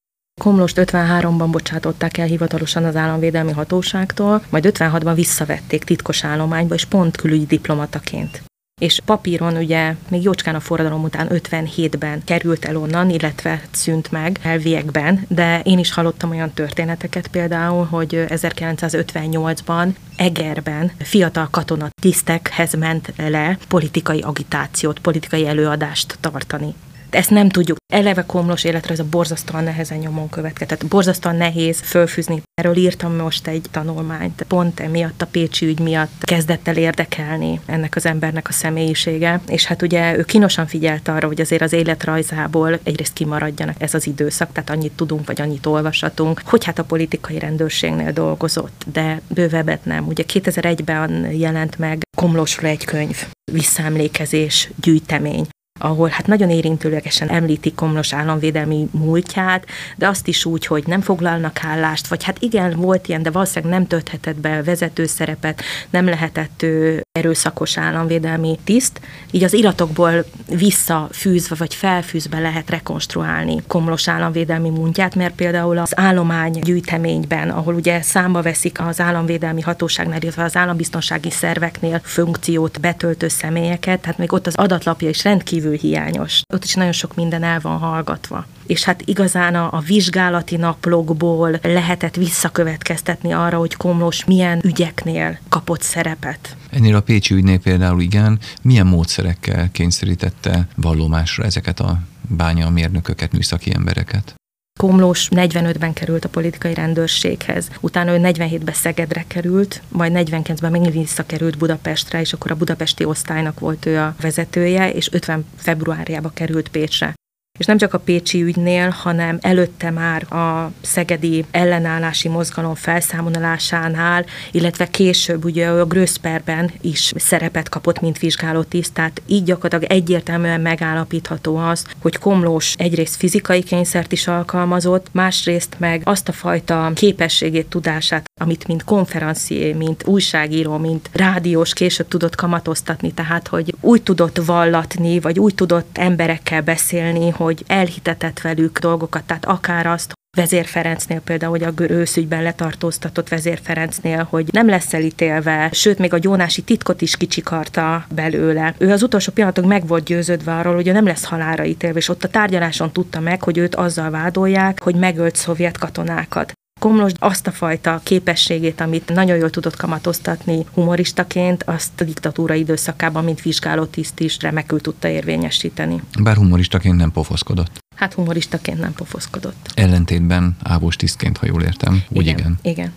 Komlost 0.40 0.80
53-ban 0.80 1.48
bocsátották 1.50 2.18
el 2.18 2.26
hivatalosan 2.26 2.84
az 2.84 2.96
államvédelmi 2.96 3.52
hatóságtól, 3.52 4.42
majd 4.50 4.64
56-ban 4.68 5.12
visszavették 5.14 5.84
titkos 5.84 6.24
állományba, 6.24 6.74
és 6.74 6.84
pont 6.84 7.16
külügyi 7.16 7.46
diplomataként 7.46 8.42
és 8.78 9.00
papíron 9.04 9.56
ugye 9.56 9.94
még 10.08 10.22
jócskán 10.22 10.54
a 10.54 10.60
forradalom 10.60 11.02
után 11.02 11.28
57-ben 11.30 12.24
került 12.24 12.64
el 12.64 12.76
onnan, 12.76 13.10
illetve 13.10 13.62
szűnt 13.70 14.10
meg 14.10 14.38
elviekben, 14.42 15.24
de 15.28 15.60
én 15.64 15.78
is 15.78 15.92
hallottam 15.92 16.30
olyan 16.30 16.52
történeteket 16.52 17.28
például, 17.28 17.84
hogy 17.84 18.24
1958-ban 18.28 19.88
Egerben 20.16 20.92
fiatal 20.98 21.48
katona 21.50 21.88
tisztekhez 22.02 22.74
ment 22.74 23.12
le 23.16 23.58
politikai 23.68 24.20
agitációt, 24.20 24.98
politikai 24.98 25.46
előadást 25.46 26.18
tartani. 26.20 26.74
Ezt 27.10 27.30
nem 27.30 27.48
tudjuk. 27.48 27.76
Eleve 27.92 28.24
komlos 28.26 28.64
életre 28.64 28.92
ez 28.92 28.98
a 28.98 29.04
borzasztóan 29.10 29.64
nehezen 29.64 29.98
nyomon 29.98 30.28
következett. 30.28 30.68
Tehát 30.68 30.92
borzasztóan 30.92 31.36
nehéz 31.36 31.80
fölfűzni. 31.80 32.42
Erről 32.54 32.76
írtam 32.76 33.16
most 33.16 33.46
egy 33.46 33.66
tanulmányt. 33.70 34.44
Pont 34.48 34.80
emiatt 34.80 35.22
a 35.22 35.26
Pécsi 35.26 35.66
ügy 35.66 35.80
miatt 35.80 36.12
kezdett 36.20 36.68
el 36.68 36.76
érdekelni 36.76 37.60
ennek 37.66 37.96
az 37.96 38.06
embernek 38.06 38.48
a 38.48 38.52
személyisége. 38.52 39.40
És 39.48 39.64
hát 39.64 39.82
ugye 39.82 40.16
ő 40.16 40.22
kínosan 40.22 40.66
figyelt 40.66 41.08
arra, 41.08 41.26
hogy 41.26 41.40
azért 41.40 41.62
az 41.62 41.72
életrajzából 41.72 42.78
egyrészt 42.82 43.12
kimaradjanak 43.12 43.82
ez 43.82 43.94
az 43.94 44.06
időszak, 44.06 44.52
tehát 44.52 44.70
annyit 44.70 44.92
tudunk, 44.92 45.26
vagy 45.26 45.40
annyit 45.40 45.66
olvashatunk, 45.66 46.42
hogy 46.44 46.64
hát 46.64 46.78
a 46.78 46.84
politikai 46.84 47.38
rendőrségnél 47.38 48.12
dolgozott, 48.12 48.84
de 48.92 49.20
bővebbet 49.28 49.84
nem. 49.84 50.06
Ugye 50.06 50.24
2001-ben 50.32 51.30
jelent 51.32 51.78
meg 51.78 52.00
Komlósról 52.16 52.70
egy 52.70 52.84
könyv, 52.84 53.26
visszaemlékezés, 53.52 54.70
gyűjtemény, 54.80 55.46
ahol 55.78 56.08
hát 56.08 56.26
nagyon 56.26 56.50
érintőlegesen 56.50 57.28
említik 57.28 57.74
Komlos 57.74 58.12
államvédelmi 58.14 58.88
múltját, 58.90 59.66
de 59.96 60.08
azt 60.08 60.28
is 60.28 60.44
úgy, 60.44 60.66
hogy 60.66 60.86
nem 60.86 61.00
foglalnak 61.00 61.64
állást, 61.64 62.06
vagy 62.06 62.24
hát 62.24 62.42
igen, 62.42 62.76
volt 62.76 63.08
ilyen, 63.08 63.22
de 63.22 63.30
valószínűleg 63.30 63.74
nem 63.74 63.86
tölthetett 63.86 64.36
be 64.36 64.62
vezető 64.62 65.06
szerepet, 65.06 65.62
nem 65.90 66.04
lehetett 66.04 66.62
ő 66.62 67.02
erőszakos 67.18 67.78
államvédelmi 67.78 68.58
tiszt, 68.64 69.00
így 69.30 69.44
az 69.44 69.52
iratokból 69.52 70.24
visszafűzve 70.46 71.54
vagy 71.58 71.74
felfűzve 71.74 72.38
lehet 72.38 72.70
rekonstruálni 72.70 73.62
Komlos 73.66 74.08
államvédelmi 74.08 74.70
múltját, 74.70 75.14
mert 75.14 75.34
például 75.34 75.78
az 75.78 75.98
állomány 75.98 76.50
gyűjteményben, 76.50 77.50
ahol 77.50 77.74
ugye 77.74 78.02
számba 78.02 78.42
veszik 78.42 78.80
az 78.80 79.00
államvédelmi 79.00 79.60
hatóságnál, 79.60 80.22
illetve 80.22 80.44
az 80.44 80.56
állambiztonsági 80.56 81.30
szerveknél 81.30 82.00
funkciót 82.04 82.80
betöltő 82.80 83.28
személyeket, 83.28 84.00
tehát 84.00 84.18
még 84.18 84.32
ott 84.32 84.46
az 84.46 84.54
adatlapja 84.54 85.08
is 85.08 85.24
rendkívül 85.24 85.76
hiányos. 85.76 86.42
Ott 86.52 86.64
is 86.64 86.74
nagyon 86.74 86.92
sok 86.92 87.14
minden 87.14 87.42
el 87.42 87.60
van 87.60 87.78
hallgatva. 87.78 88.46
És 88.68 88.84
hát 88.84 89.02
igazán 89.04 89.54
a, 89.54 89.72
a 89.72 89.80
vizsgálati 89.80 90.56
naplogból 90.56 91.58
lehetett 91.62 92.14
visszakövetkeztetni 92.14 93.32
arra, 93.32 93.58
hogy 93.58 93.76
Komlós 93.76 94.24
milyen 94.24 94.60
ügyeknél 94.64 95.38
kapott 95.48 95.82
szerepet. 95.82 96.56
Ennél 96.70 96.96
a 96.96 97.00
Pécsi 97.00 97.34
ügynél 97.34 97.58
például 97.58 98.00
igen, 98.00 98.38
milyen 98.62 98.86
módszerekkel 98.86 99.68
kényszerítette 99.72 100.68
vallomásra 100.76 101.44
ezeket 101.44 101.80
a 101.80 101.98
bányamérnököket, 102.28 103.32
műszaki 103.32 103.72
embereket? 103.74 104.34
Komlós 104.78 105.28
45-ben 105.30 105.92
került 105.92 106.24
a 106.24 106.28
politikai 106.28 106.74
rendőrséghez, 106.74 107.70
utána 107.80 108.12
ő 108.12 108.20
47-ben 108.22 108.74
Szegedre 108.74 109.24
került, 109.26 109.82
majd 109.88 110.12
49-ben 110.14 110.70
megint 110.70 110.92
visszakerült 110.92 111.58
Budapestre, 111.58 112.20
és 112.20 112.32
akkor 112.32 112.50
a 112.50 112.56
budapesti 112.56 113.04
osztálynak 113.04 113.60
volt 113.60 113.86
ő 113.86 113.98
a 113.98 114.14
vezetője, 114.20 114.92
és 114.92 115.12
50 115.12 115.44
februárjába 115.56 116.30
került 116.34 116.68
Pécsre 116.68 117.14
és 117.58 117.66
nem 117.66 117.78
csak 117.78 117.94
a 117.94 117.98
Pécsi 117.98 118.42
ügynél, 118.42 118.88
hanem 118.88 119.38
előtte 119.40 119.90
már 119.90 120.32
a 120.32 120.72
szegedi 120.80 121.44
ellenállási 121.50 122.28
mozgalom 122.28 122.74
felszámolásánál, 122.74 124.24
illetve 124.50 124.86
később 124.86 125.44
ugye 125.44 125.68
a 125.68 125.84
Gröszperben 125.84 126.70
is 126.80 127.12
szerepet 127.16 127.68
kapott, 127.68 128.00
mint 128.00 128.18
vizsgálótiszt, 128.18 128.92
tehát 128.92 129.22
így 129.26 129.44
gyakorlatilag 129.44 129.92
egyértelműen 129.92 130.60
megállapítható 130.60 131.56
az, 131.56 131.84
hogy 132.02 132.16
Komlós 132.18 132.74
egyrészt 132.76 133.16
fizikai 133.16 133.62
kényszert 133.62 134.12
is 134.12 134.26
alkalmazott, 134.26 135.06
másrészt 135.12 135.76
meg 135.78 136.00
azt 136.04 136.28
a 136.28 136.32
fajta 136.32 136.90
képességét, 136.94 137.66
tudását, 137.66 138.27
amit 138.38 138.66
mint 138.66 138.84
konferencié, 138.84 139.72
mint 139.72 140.06
újságíró, 140.06 140.76
mint 140.76 141.10
rádiós 141.12 141.72
később 141.72 142.08
tudott 142.08 142.34
kamatoztatni, 142.34 143.12
tehát 143.12 143.48
hogy 143.48 143.74
úgy 143.80 144.02
tudott 144.02 144.40
vallatni, 144.44 145.20
vagy 145.20 145.38
úgy 145.38 145.54
tudott 145.54 145.98
emberekkel 145.98 146.62
beszélni, 146.62 147.30
hogy 147.30 147.64
elhitetett 147.66 148.40
velük 148.40 148.78
dolgokat, 148.78 149.24
tehát 149.24 149.44
akár 149.44 149.86
azt, 149.86 150.16
Vezér 150.36 150.66
Ferencnél 150.66 151.20
például, 151.20 151.50
hogy 151.50 151.62
a 151.62 151.92
őszügyben 151.92 152.42
letartóztatott 152.42 153.28
Vezér 153.28 153.60
Ferencnél, 153.62 154.26
hogy 154.30 154.48
nem 154.52 154.68
lesz 154.68 154.94
elítélve, 154.94 155.68
sőt, 155.72 155.98
még 155.98 156.12
a 156.12 156.18
gyónási 156.18 156.62
titkot 156.62 157.00
is 157.00 157.16
kicsikarta 157.16 158.06
belőle. 158.14 158.74
Ő 158.78 158.92
az 158.92 159.02
utolsó 159.02 159.32
pillanatok 159.32 159.64
meg 159.64 159.86
volt 159.86 160.04
győződve 160.04 160.54
arról, 160.54 160.74
hogy 160.74 160.92
nem 160.92 161.06
lesz 161.06 161.24
halára 161.24 161.64
ítélve, 161.64 161.98
és 161.98 162.08
ott 162.08 162.24
a 162.24 162.28
tárgyaláson 162.28 162.92
tudta 162.92 163.20
meg, 163.20 163.42
hogy 163.42 163.58
őt 163.58 163.74
azzal 163.74 164.10
vádolják, 164.10 164.82
hogy 164.82 164.94
megölt 164.94 165.36
szovjet 165.36 165.78
katonákat. 165.78 166.52
Komlos 166.78 167.12
azt 167.18 167.46
a 167.46 167.52
fajta 167.52 168.00
képességét, 168.02 168.80
amit 168.80 169.14
nagyon 169.14 169.36
jól 169.36 169.50
tudott 169.50 169.76
kamatoztatni 169.76 170.66
humoristaként, 170.74 171.62
azt 171.62 172.00
a 172.00 172.04
diktatúra 172.04 172.54
időszakában, 172.54 173.24
mint 173.24 173.42
vizsgálótiszt 173.42 174.20
is 174.20 174.36
remekül 174.40 174.80
tudta 174.80 175.08
érvényesíteni. 175.08 176.02
Bár 176.22 176.36
humoristaként 176.36 176.96
nem 176.96 177.12
pofoszkodott. 177.12 177.78
Hát 177.96 178.14
humoristaként 178.14 178.80
nem 178.80 178.92
pofoszkodott. 178.92 179.70
Ellentétben 179.74 180.56
ávós 180.62 180.96
tisztként, 180.96 181.38
ha 181.38 181.46
jól 181.46 181.62
értem. 181.62 182.02
Úgy 182.08 182.26
igen. 182.26 182.38
Igen. 182.38 182.58
igen. 182.62 182.92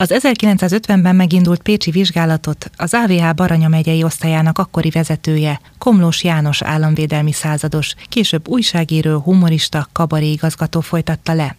Az 0.00 0.14
1950-ben 0.14 1.16
megindult 1.16 1.62
pécsi 1.62 1.90
vizsgálatot 1.90 2.70
az 2.76 2.94
AVH 2.94 3.34
Baranya 3.34 3.68
megyei 3.68 4.02
osztályának 4.02 4.58
akkori 4.58 4.90
vezetője, 4.90 5.60
Komlós 5.78 6.24
János 6.24 6.62
államvédelmi 6.62 7.32
százados, 7.32 7.94
később 8.08 8.48
újságíró, 8.48 9.18
humorista, 9.18 9.88
kabaré 9.92 10.30
igazgató 10.30 10.80
folytatta 10.80 11.34
le. 11.34 11.56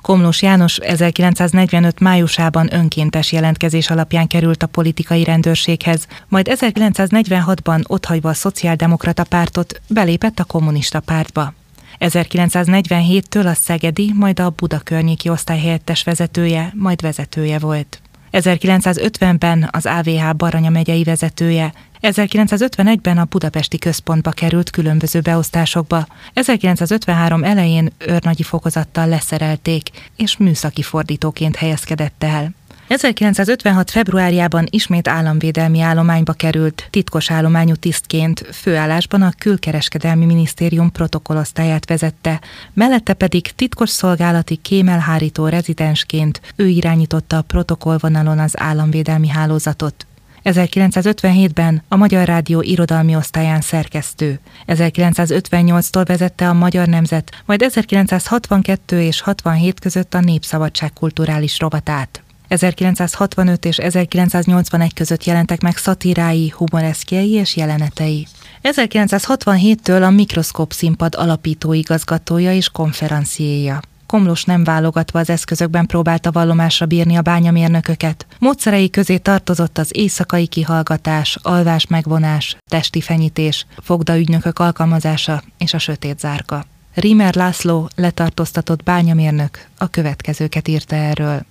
Komlós 0.00 0.42
János 0.42 0.76
1945 0.76 2.00
májusában 2.00 2.74
önkéntes 2.74 3.32
jelentkezés 3.32 3.90
alapján 3.90 4.26
került 4.26 4.62
a 4.62 4.66
politikai 4.66 5.24
rendőrséghez, 5.24 6.06
majd 6.28 6.48
1946-ban 6.50 7.86
otthagyva 7.86 8.28
a 8.28 8.34
szociáldemokrata 8.34 9.24
pártot 9.24 9.80
belépett 9.88 10.38
a 10.38 10.44
kommunista 10.44 11.00
pártba. 11.00 11.54
1947-től 12.00 13.50
a 13.50 13.54
Szegedi, 13.54 14.12
majd 14.14 14.40
a 14.40 14.50
Buda 14.50 14.78
környéki 14.78 15.28
osztályhelyettes 15.28 16.02
vezetője, 16.02 16.72
majd 16.74 17.00
vezetője 17.00 17.58
volt. 17.58 18.03
1950-ben 18.34 19.68
az 19.72 19.86
AVH 19.86 20.34
Baranya 20.36 20.70
megyei 20.70 21.02
vezetője, 21.02 21.72
1951-ben 22.02 23.18
a 23.18 23.24
budapesti 23.24 23.78
központba 23.78 24.30
került 24.30 24.70
különböző 24.70 25.20
beosztásokba. 25.20 26.06
1953 26.32 27.44
elején 27.44 27.92
őrnagyi 27.98 28.42
fokozattal 28.42 29.08
leszerelték, 29.08 29.88
és 30.16 30.36
műszaki 30.36 30.82
fordítóként 30.82 31.56
helyezkedett 31.56 32.24
el. 32.24 32.50
1956. 32.88 33.90
februárjában 33.90 34.66
ismét 34.70 35.08
államvédelmi 35.08 35.80
állományba 35.80 36.32
került, 36.32 36.86
titkos 36.90 37.30
állományú 37.30 37.74
tisztként, 37.74 38.46
főállásban 38.52 39.22
a 39.22 39.32
külkereskedelmi 39.38 40.24
minisztérium 40.24 40.92
protokollosztályát 40.92 41.88
vezette, 41.88 42.40
mellette 42.72 43.12
pedig 43.12 43.52
titkos 43.54 43.90
szolgálati 43.90 44.56
kémelhárító 44.56 45.46
rezidensként 45.46 46.40
ő 46.56 46.66
irányította 46.66 47.36
a 47.36 47.42
protokollvonalon 47.42 48.38
az 48.38 48.60
államvédelmi 48.60 49.28
hálózatot. 49.28 50.06
1957-ben 50.44 51.82
a 51.88 51.96
Magyar 51.96 52.26
Rádió 52.26 52.60
irodalmi 52.60 53.16
osztályán 53.16 53.60
szerkesztő. 53.60 54.40
1958-tól 54.66 56.04
vezette 56.06 56.48
a 56.48 56.52
Magyar 56.52 56.86
Nemzet, 56.86 57.42
majd 57.44 57.62
1962 57.62 59.00
és 59.00 59.20
67 59.20 59.80
között 59.80 60.14
a 60.14 60.20
Népszabadság 60.20 60.92
kulturális 60.92 61.58
rovatát. 61.58 62.23
1965 62.62 63.64
és 63.64 63.78
1981 63.78 64.94
között 64.94 65.24
jelentek 65.24 65.60
meg 65.60 65.76
szatírái, 65.76 66.52
humoreszkjei 66.56 67.30
és 67.30 67.56
jelenetei. 67.56 68.26
1967-től 68.62 70.02
a 70.02 70.10
Mikroszkóp 70.10 70.72
színpad 70.72 71.14
alapító 71.14 71.72
igazgatója 71.72 72.54
és 72.54 72.68
konferenciéja. 72.68 73.80
Komlós 74.06 74.44
nem 74.44 74.64
válogatva 74.64 75.18
az 75.18 75.30
eszközökben 75.30 75.86
próbálta 75.86 76.30
vallomásra 76.30 76.86
bírni 76.86 77.16
a 77.16 77.22
bányamérnököket. 77.22 78.26
Módszerei 78.38 78.90
közé 78.90 79.16
tartozott 79.16 79.78
az 79.78 79.88
éjszakai 79.92 80.46
kihallgatás, 80.46 81.38
alvás 81.42 81.86
megvonás, 81.86 82.56
testi 82.70 83.00
fenyítés, 83.00 83.66
fogdaügynökök 83.82 84.58
alkalmazása 84.58 85.42
és 85.58 85.74
a 85.74 85.78
sötét 85.78 86.18
zárka. 86.18 86.64
Rimer 86.94 87.34
László, 87.34 87.88
letartóztatott 87.94 88.82
bányamérnök, 88.82 89.66
a 89.78 89.88
következőket 89.88 90.68
írta 90.68 90.96
erről. 90.96 91.46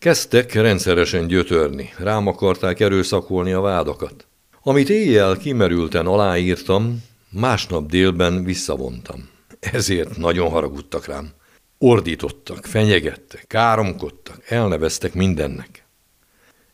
Kezdtek 0.00 0.52
rendszeresen 0.52 1.26
gyötörni, 1.26 1.92
rám 1.98 2.26
akarták 2.26 2.80
erőszakolni 2.80 3.52
a 3.52 3.60
vádakat. 3.60 4.26
Amit 4.62 4.88
éjjel 4.88 5.36
kimerülten 5.36 6.06
aláírtam, 6.06 7.02
másnap 7.30 7.90
délben 7.90 8.44
visszavontam. 8.44 9.28
Ezért 9.58 10.16
nagyon 10.16 10.50
haragudtak 10.50 11.06
rám. 11.06 11.30
Ordítottak, 11.78 12.64
fenyegettek, 12.64 13.44
káromkodtak, 13.46 14.50
elneveztek 14.50 15.14
mindennek. 15.14 15.86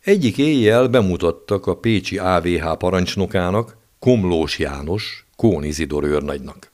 Egyik 0.05 0.39
éjjel 0.39 0.89
bemutattak 0.89 1.67
a 1.67 1.77
Pécsi 1.77 2.19
AVH 2.19 2.77
parancsnokának, 2.79 3.77
Komlós 3.99 4.59
János, 4.59 5.27
Kón 5.37 5.65
Izidor 5.65 6.05
őrnagynak. 6.05 6.73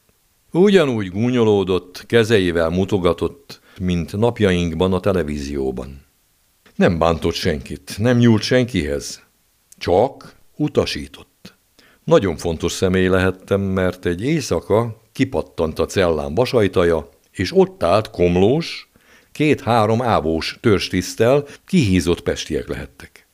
Ugyanúgy 0.51 1.11
gúnyolódott, 1.11 2.05
kezeivel 2.07 2.69
mutogatott, 2.69 3.61
mint 3.79 4.17
napjainkban 4.17 4.93
a 4.93 5.01
televízióban. 5.01 6.11
Nem 6.75 6.99
bántott 6.99 7.35
senkit, 7.35 7.95
nem 7.99 8.19
nyúlt 8.19 8.43
senkihez, 8.43 9.23
csak 9.79 10.35
utasított. 10.57 11.55
Nagyon 12.05 12.37
fontos 12.37 12.73
személy 12.73 13.09
lehettem, 13.09 13.61
mert 13.61 14.07
egy 14.07 14.23
éjszaka 14.23 15.01
kipattant 15.13 15.79
a 15.79 15.87
cellám 15.87 16.35
vasajtaja, 16.35 17.09
és 17.31 17.57
ott 17.57 17.83
állt 17.83 18.11
komlós, 18.11 18.91
két-három 19.33 20.03
ávós 20.03 20.59
törstisztel, 20.61 21.47
kihízott 21.67 22.21
pestiek 22.21 22.69
lehettek. 22.69 23.27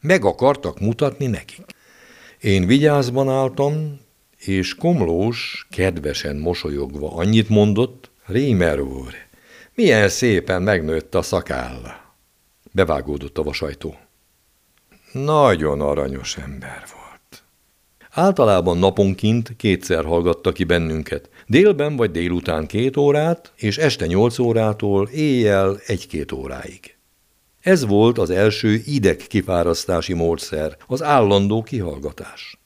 Meg 0.00 0.24
akartak 0.24 0.80
mutatni 0.80 1.26
nekik. 1.26 1.64
Én 2.40 2.66
vigyázban 2.66 3.28
álltam, 3.28 4.00
és 4.38 4.74
Komlós 4.74 5.66
kedvesen 5.70 6.36
mosolyogva 6.36 7.14
annyit 7.14 7.48
mondott, 7.48 8.10
Rémer 8.26 8.80
úr, 8.80 9.14
milyen 9.74 10.08
szépen 10.08 10.62
megnőtt 10.62 11.14
a 11.14 11.22
szakálla. 11.22 12.01
Bevágódott 12.72 13.38
a 13.38 13.42
vasajtó. 13.42 13.96
Nagyon 15.12 15.80
aranyos 15.80 16.36
ember 16.36 16.84
volt. 16.94 17.42
Általában 18.10 18.78
naponként 18.78 19.56
kétszer 19.56 20.04
hallgatta 20.04 20.52
ki 20.52 20.64
bennünket. 20.64 21.28
Délben 21.46 21.96
vagy 21.96 22.10
délután 22.10 22.66
két 22.66 22.96
órát, 22.96 23.52
és 23.56 23.78
este 23.78 24.06
nyolc 24.06 24.38
órától 24.38 25.08
éjjel 25.08 25.80
egy-két 25.86 26.32
óráig. 26.32 26.96
Ez 27.60 27.86
volt 27.86 28.18
az 28.18 28.30
első 28.30 28.82
ideg 28.86 29.16
kifárasztási 29.16 30.12
módszer, 30.12 30.76
az 30.86 31.02
állandó 31.02 31.62
kihallgatás. 31.62 32.58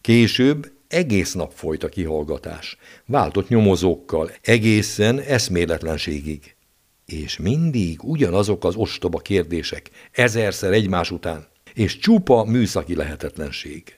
Később 0.00 0.72
egész 0.88 1.32
nap 1.32 1.52
folyt 1.52 1.82
a 1.82 1.88
kihallgatás, 1.88 2.76
váltott 3.06 3.48
nyomozókkal, 3.48 4.30
egészen 4.42 5.20
eszméletlenségig. 5.20 6.56
És 7.12 7.36
mindig 7.38 8.04
ugyanazok 8.04 8.64
az 8.64 8.74
ostoba 8.74 9.18
kérdések, 9.18 9.90
ezerszer 10.12 10.72
egymás 10.72 11.10
után, 11.10 11.46
és 11.74 11.98
csupa 11.98 12.44
műszaki 12.44 12.94
lehetetlenség. 12.94 13.97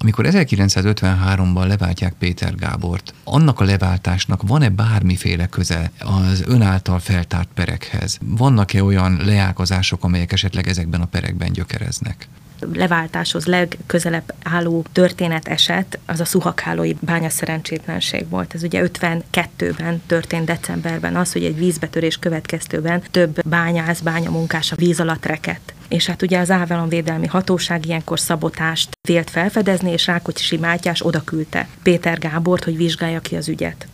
Amikor 0.00 0.26
1953-ban 0.28 1.66
leváltják 1.66 2.12
Péter 2.18 2.54
Gábort, 2.54 3.14
annak 3.24 3.60
a 3.60 3.64
leváltásnak 3.64 4.42
van-e 4.42 4.68
bármiféle 4.68 5.46
köze 5.46 5.90
az 5.98 6.44
ön 6.46 6.62
által 6.62 6.98
feltárt 6.98 7.48
perekhez? 7.54 8.18
Vannak-e 8.22 8.82
olyan 8.82 9.20
leálkozások, 9.24 10.04
amelyek 10.04 10.32
esetleg 10.32 10.68
ezekben 10.68 11.00
a 11.00 11.06
perekben 11.06 11.52
gyökereznek? 11.52 12.28
leváltáshoz 12.74 13.46
legközelebb 13.46 14.34
álló 14.42 14.84
történet 14.92 15.48
eset 15.48 15.98
az 16.06 16.20
a 16.20 16.24
szuhakálói 16.24 16.94
bánya 17.00 17.28
szerencsétlenség 17.28 18.28
volt. 18.28 18.54
Ez 18.54 18.62
ugye 18.62 18.88
52-ben 18.92 20.02
történt 20.06 20.44
decemberben 20.44 21.16
az, 21.16 21.32
hogy 21.32 21.44
egy 21.44 21.56
vízbetörés 21.56 22.16
következtőben 22.16 23.02
több 23.10 23.48
bányász, 23.48 24.00
bányamunkás 24.00 24.72
a 24.72 24.76
víz 24.76 25.00
alatt 25.00 25.26
rekedt. 25.26 25.74
És 25.88 26.06
hát 26.06 26.22
ugye 26.22 26.38
az 26.38 26.52
Védelmi 26.88 27.26
Hatóság 27.26 27.86
ilyenkor 27.86 28.20
szabotást 28.20 28.88
vélt 29.08 29.30
felfedezni, 29.30 29.90
és 29.90 30.06
Rákocsi 30.06 30.56
Mátyás 30.56 31.06
oda 31.06 31.24
küldte 31.24 31.68
Péter 31.82 32.18
Gábort, 32.18 32.64
hogy 32.64 32.76
vizsgálja 32.76 33.20
ki 33.20 33.36
az 33.36 33.48
ügyet. 33.48 33.86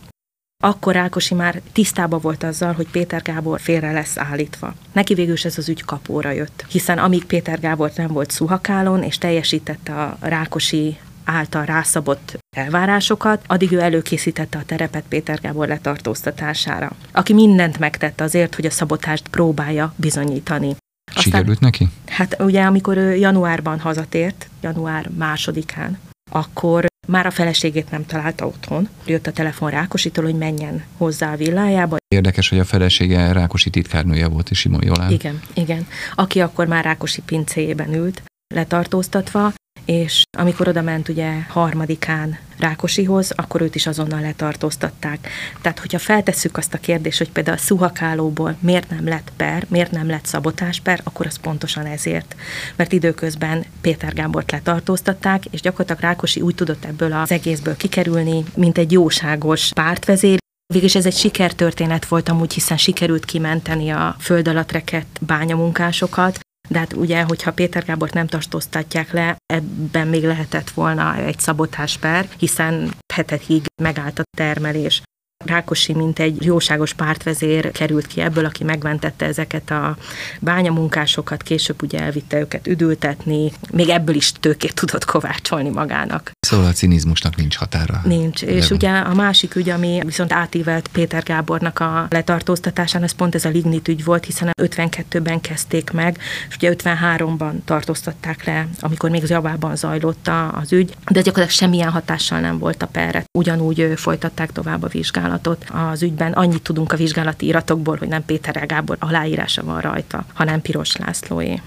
Akkor 0.63 0.93
Rákosi 0.93 1.33
már 1.33 1.61
tisztában 1.71 2.19
volt 2.21 2.43
azzal, 2.43 2.73
hogy 2.73 2.87
Péter 2.87 3.21
Gábor 3.21 3.59
félre 3.59 3.91
lesz 3.91 4.17
állítva. 4.17 4.73
Neki 4.91 5.13
végül 5.13 5.33
is 5.33 5.45
ez 5.45 5.57
az 5.57 5.69
ügy 5.69 5.83
kapóra 5.85 6.31
jött, 6.31 6.65
hiszen 6.69 6.97
amíg 6.97 7.25
Péter 7.25 7.59
Gábor 7.59 7.91
nem 7.95 8.07
volt 8.07 8.31
szuhakálon, 8.31 9.03
és 9.03 9.17
teljesítette 9.17 9.93
a 9.93 10.17
Rákosi 10.19 10.97
által 11.23 11.65
rászabott 11.65 12.37
elvárásokat, 12.55 13.43
addig 13.47 13.71
ő 13.71 13.79
előkészítette 13.79 14.57
a 14.57 14.65
terepet 14.65 15.03
Péter 15.07 15.39
Gábor 15.41 15.67
letartóztatására, 15.67 16.91
aki 17.11 17.33
mindent 17.33 17.79
megtette 17.79 18.23
azért, 18.23 18.55
hogy 18.55 18.65
a 18.65 18.71
szabotást 18.71 19.27
próbálja 19.27 19.93
bizonyítani. 19.95 20.75
Sikerült 21.23 21.59
neki? 21.59 21.87
Hát 22.07 22.41
ugye, 22.41 22.63
amikor 22.63 22.97
ő 22.97 23.15
januárban 23.15 23.79
hazatért, 23.79 24.49
január 24.61 25.09
másodikán, 25.17 25.99
akkor 26.31 26.85
már 27.07 27.25
a 27.25 27.31
feleségét 27.31 27.91
nem 27.91 28.05
találta 28.05 28.47
otthon. 28.47 28.89
Jött 29.05 29.27
a 29.27 29.31
telefon 29.31 29.69
Rákositól, 29.69 30.23
hogy 30.23 30.35
menjen 30.35 30.83
hozzá 30.97 31.33
a 31.33 31.35
villájába. 31.35 31.97
Érdekes, 32.07 32.49
hogy 32.49 32.59
a 32.59 32.63
felesége 32.63 33.31
Rákosi 33.31 33.69
titkárnője 33.69 34.27
volt, 34.27 34.49
és 34.49 34.59
Simon 34.59 34.83
Jolán. 34.83 35.11
Igen, 35.11 35.41
igen. 35.53 35.87
Aki 36.15 36.41
akkor 36.41 36.67
már 36.67 36.83
Rákosi 36.83 37.21
pincéjében 37.21 37.93
ült, 37.93 38.23
letartóztatva, 38.55 39.53
és 39.85 40.23
amikor 40.37 40.67
oda 40.67 40.81
ment 40.81 41.09
ugye 41.09 41.31
harmadikán 41.47 42.37
Rákosihoz, 42.57 43.31
akkor 43.35 43.61
őt 43.61 43.75
is 43.75 43.87
azonnal 43.87 44.21
letartóztatták. 44.21 45.27
Tehát, 45.61 45.79
hogyha 45.79 45.99
feltesszük 45.99 46.57
azt 46.57 46.73
a 46.73 46.77
kérdést, 46.77 47.17
hogy 47.17 47.31
például 47.31 47.57
a 47.57 47.59
szuhakálóból 47.59 48.55
miért 48.59 48.89
nem 48.89 49.07
lett 49.07 49.31
per, 49.37 49.65
miért 49.69 49.91
nem 49.91 50.07
lett 50.07 50.25
szabotásper, 50.25 51.01
akkor 51.03 51.25
az 51.25 51.37
pontosan 51.37 51.85
ezért. 51.85 52.35
Mert 52.75 52.91
időközben 52.91 53.65
Péter 53.81 54.13
Gábort 54.13 54.51
letartóztatták, 54.51 55.45
és 55.45 55.61
gyakorlatilag 55.61 56.01
Rákosi 56.01 56.41
úgy 56.41 56.55
tudott 56.55 56.85
ebből 56.85 57.13
az 57.13 57.31
egészből 57.31 57.77
kikerülni, 57.77 58.43
mint 58.55 58.77
egy 58.77 58.91
jóságos 58.91 59.71
pártvezér, 59.73 60.41
Végülis 60.73 60.95
ez 60.95 61.05
egy 61.05 61.15
sikertörténet 61.15 62.05
volt 62.05 62.29
amúgy, 62.29 62.53
hiszen 62.53 62.77
sikerült 62.77 63.25
kimenteni 63.25 63.89
a 63.89 64.15
föld 64.19 64.47
alatt 64.47 64.71
rekett 64.71 65.19
bányamunkásokat, 65.21 66.39
de 66.69 66.79
hát 66.79 66.93
ugye, 66.93 67.21
hogyha 67.21 67.53
Péter 67.53 67.85
Gábort 67.85 68.13
nem 68.13 68.27
tartóztatják 68.27 69.11
le, 69.11 69.37
ebben 69.45 70.07
még 70.07 70.23
lehetett 70.23 70.69
volna 70.69 71.15
egy 71.15 71.39
szabotásper, 71.39 72.27
hiszen 72.37 72.93
hetekig 73.13 73.65
megállt 73.81 74.19
a 74.19 74.23
termelés. 74.37 75.01
Rákosi, 75.45 75.93
mint 75.93 76.19
egy 76.19 76.45
jóságos 76.45 76.93
pártvezér 76.93 77.71
került 77.71 78.07
ki 78.07 78.21
ebből, 78.21 78.45
aki 78.45 78.63
megmentette 78.63 79.25
ezeket 79.25 79.71
a 79.71 79.97
bányamunkásokat, 80.39 81.43
később 81.43 81.83
ugye 81.83 81.99
elvitte 81.99 82.39
őket 82.39 82.67
üdültetni, 82.67 83.51
még 83.71 83.89
ebből 83.89 84.15
is 84.15 84.31
tőkét 84.31 84.73
tudott 84.73 85.05
kovácsolni 85.05 85.69
magának. 85.69 86.31
Szóval 86.39 86.65
a 86.65 86.71
cinizmusnak 86.71 87.35
nincs 87.35 87.55
határa. 87.55 88.01
Nincs. 88.03 88.41
És 88.41 88.69
ugye 88.69 88.89
a 88.89 89.13
másik 89.13 89.55
ügy, 89.55 89.69
ami 89.69 90.01
viszont 90.05 90.33
átívelt 90.33 90.87
Péter 90.87 91.23
Gábornak 91.23 91.79
a 91.79 92.07
letartóztatásán, 92.09 93.03
ez 93.03 93.11
pont 93.11 93.35
ez 93.35 93.45
a 93.45 93.49
lignit 93.49 93.87
ügy 93.87 94.03
volt, 94.03 94.25
hiszen 94.25 94.51
52-ben 94.61 95.41
kezdték 95.41 95.91
meg, 95.91 96.17
és 96.49 96.55
ugye 96.55 96.73
53-ban 96.77 97.53
tartóztatták 97.65 98.45
le, 98.45 98.67
amikor 98.79 99.09
még 99.09 99.23
javában 99.27 99.75
zajlott 99.75 100.29
az 100.61 100.71
ügy, 100.71 100.87
de 100.87 101.21
gyakorlatilag 101.21 101.49
semmilyen 101.49 101.89
hatással 101.89 102.39
nem 102.39 102.57
volt 102.57 102.83
a 102.83 102.87
perre. 102.87 103.23
Ugyanúgy 103.37 103.91
folytatták 103.95 104.51
tovább 104.51 104.83
a 104.83 104.87
vizsgálatot 104.87 105.32
az 105.71 106.01
ügyben. 106.01 106.31
Annyit 106.31 106.61
tudunk 106.61 106.91
a 106.91 106.97
vizsgálati 106.97 107.45
iratokból, 107.45 107.97
hogy 107.97 108.07
nem 108.07 108.25
Péter 108.25 108.65
Gábor 108.65 108.97
aláírása 108.99 109.63
van 109.63 109.81
rajta, 109.81 110.25
hanem 110.33 110.61
Piros 110.61 110.95
Lászlóé. 110.95 111.61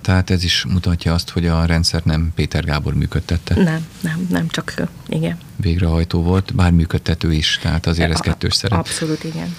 Tehát 0.00 0.30
ez 0.30 0.44
is 0.44 0.64
mutatja 0.68 1.14
azt, 1.14 1.30
hogy 1.30 1.46
a 1.46 1.64
rendszer 1.64 2.02
nem 2.04 2.32
Péter 2.34 2.64
Gábor 2.64 2.94
működtette. 2.94 3.54
Nem, 3.54 3.86
nem, 4.00 4.26
nem 4.30 4.48
csak 4.48 4.74
ő, 4.78 4.88
igen. 5.08 5.38
Végrehajtó 5.56 6.22
volt, 6.22 6.54
bár 6.54 6.72
működtető 6.72 7.32
is, 7.32 7.58
tehát 7.62 7.86
azért 7.86 8.10
ez 8.10 8.20
kettős 8.20 8.54
szerep. 8.54 8.78
Abszolút, 8.78 9.24
igen. 9.24 9.56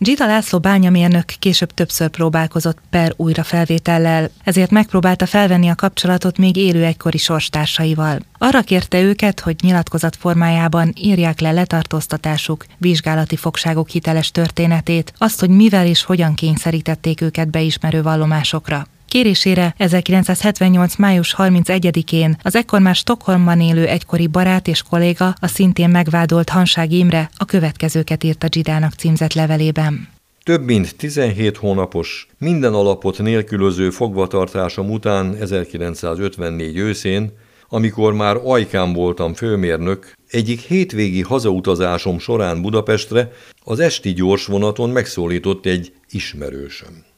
Gita 0.00 0.26
László 0.26 0.58
bányamérnök 0.58 1.24
később 1.38 1.70
többször 1.70 2.08
próbálkozott 2.08 2.78
per 2.90 3.12
újrafelvétellel, 3.16 4.30
ezért 4.44 4.70
megpróbálta 4.70 5.26
felvenni 5.26 5.68
a 5.68 5.74
kapcsolatot 5.74 6.38
még 6.38 6.56
élő 6.56 6.84
egykori 6.84 7.18
sorstársaival. 7.18 8.18
Arra 8.38 8.62
kérte 8.62 9.00
őket, 9.00 9.40
hogy 9.40 9.56
nyilatkozat 9.62 10.16
formájában 10.16 10.92
írják 10.96 11.40
le 11.40 11.52
letartóztatásuk, 11.52 12.66
vizsgálati 12.78 13.36
fogságok 13.36 13.88
hiteles 13.88 14.30
történetét, 14.30 15.12
azt, 15.18 15.40
hogy 15.40 15.50
mivel 15.50 15.86
és 15.86 16.02
hogyan 16.02 16.34
kényszerítették 16.34 17.20
őket 17.20 17.50
beismerő 17.50 18.02
vallomásokra. 18.02 18.86
Kérésére 19.12 19.74
1978. 19.78 20.96
május 20.96 21.34
31-én 21.38 22.36
az 22.42 22.56
ekkor 22.56 22.80
már 22.80 22.94
Stockholmban 22.94 23.60
élő 23.60 23.86
egykori 23.86 24.26
barát 24.26 24.68
és 24.68 24.82
kolléga, 24.82 25.34
a 25.40 25.46
szintén 25.46 25.88
megvádolt 25.88 26.48
Hanság 26.48 26.92
Imre 26.92 27.30
a 27.36 27.44
következőket 27.44 28.24
írt 28.24 28.42
a 28.42 28.48
Zsidának 28.52 28.92
címzett 28.92 29.32
levelében. 29.32 30.08
Több 30.42 30.64
mint 30.64 30.96
17 30.96 31.56
hónapos, 31.56 32.26
minden 32.38 32.74
alapot 32.74 33.18
nélkülöző 33.18 33.90
fogvatartásom 33.90 34.90
után 34.90 35.34
1954 35.40 36.76
őszén, 36.76 37.32
amikor 37.68 38.12
már 38.12 38.36
ajkán 38.44 38.92
voltam 38.92 39.34
főmérnök, 39.34 40.12
egyik 40.30 40.60
hétvégi 40.60 41.22
hazautazásom 41.22 42.18
során 42.18 42.62
Budapestre 42.62 43.32
az 43.64 43.80
esti 43.80 44.12
gyorsvonaton 44.12 44.90
megszólított 44.90 45.66
egy 45.66 45.92
ismerősöm. 46.10 47.10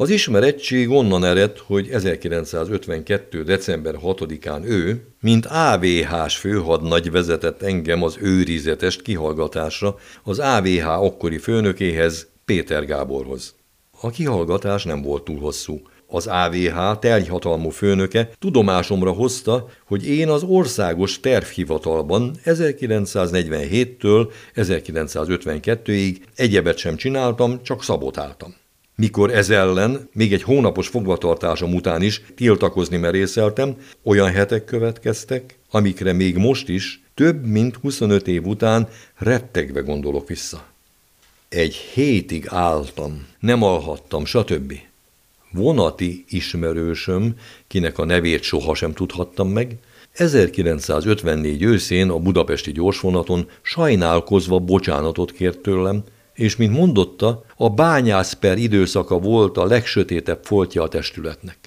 Az 0.00 0.10
ismerettség 0.10 0.90
onnan 0.90 1.24
ered, 1.24 1.58
hogy 1.58 1.88
1952. 1.90 3.42
december 3.42 3.94
6-án 4.02 4.64
ő, 4.64 5.06
mint 5.20 5.46
AVH-s 5.46 6.36
főhadnagy 6.36 7.10
vezetett 7.10 7.62
engem 7.62 8.02
az 8.02 8.16
őrizetest 8.20 9.02
kihallgatásra 9.02 9.96
az 10.22 10.38
AVH 10.38 10.88
akkori 10.88 11.38
főnökéhez, 11.38 12.28
Péter 12.44 12.84
Gáborhoz. 12.84 13.54
A 14.00 14.10
kihallgatás 14.10 14.84
nem 14.84 15.02
volt 15.02 15.24
túl 15.24 15.38
hosszú. 15.38 15.80
Az 16.06 16.26
AVH 16.26 16.98
terjhatalmú 16.98 17.68
főnöke 17.68 18.30
tudomásomra 18.38 19.10
hozta, 19.10 19.68
hogy 19.86 20.08
én 20.08 20.28
az 20.28 20.42
országos 20.42 21.20
tervhivatalban 21.20 22.34
1947-től 22.44 24.32
1952-ig 24.56 26.16
egyebet 26.34 26.76
sem 26.76 26.96
csináltam, 26.96 27.62
csak 27.62 27.82
szabotáltam. 27.82 28.59
Mikor 29.00 29.34
ez 29.34 29.50
ellen, 29.50 30.08
még 30.12 30.32
egy 30.32 30.42
hónapos 30.42 30.88
fogvatartásom 30.88 31.74
után 31.74 32.02
is 32.02 32.22
tiltakozni 32.34 32.96
merészeltem, 32.96 33.76
olyan 34.02 34.30
hetek 34.30 34.64
következtek, 34.64 35.58
amikre 35.70 36.12
még 36.12 36.36
most 36.36 36.68
is, 36.68 37.02
több 37.14 37.46
mint 37.46 37.76
25 37.76 38.28
év 38.28 38.46
után 38.46 38.88
rettegve 39.16 39.80
gondolok 39.80 40.28
vissza. 40.28 40.66
Egy 41.48 41.74
hétig 41.74 42.46
álltam, 42.48 43.26
nem 43.38 43.62
alhattam, 43.62 44.24
stb. 44.24 44.72
Vonati 45.50 46.24
ismerősöm, 46.28 47.34
kinek 47.66 47.98
a 47.98 48.04
nevét 48.04 48.42
sohasem 48.42 48.92
tudhattam 48.92 49.48
meg, 49.48 49.76
1954 50.12 51.62
őszén 51.62 52.08
a 52.08 52.18
budapesti 52.18 52.72
gyorsvonaton 52.72 53.48
sajnálkozva 53.62 54.58
bocsánatot 54.58 55.32
kért 55.32 55.58
tőlem, 55.58 56.04
és 56.34 56.56
mint 56.56 56.72
mondotta, 56.72 57.44
a 57.56 57.70
bányászper 57.70 58.58
időszaka 58.58 59.18
volt 59.18 59.56
a 59.56 59.66
legsötétebb 59.66 60.40
foltja 60.42 60.82
a 60.82 60.88
testületnek. 60.88 61.58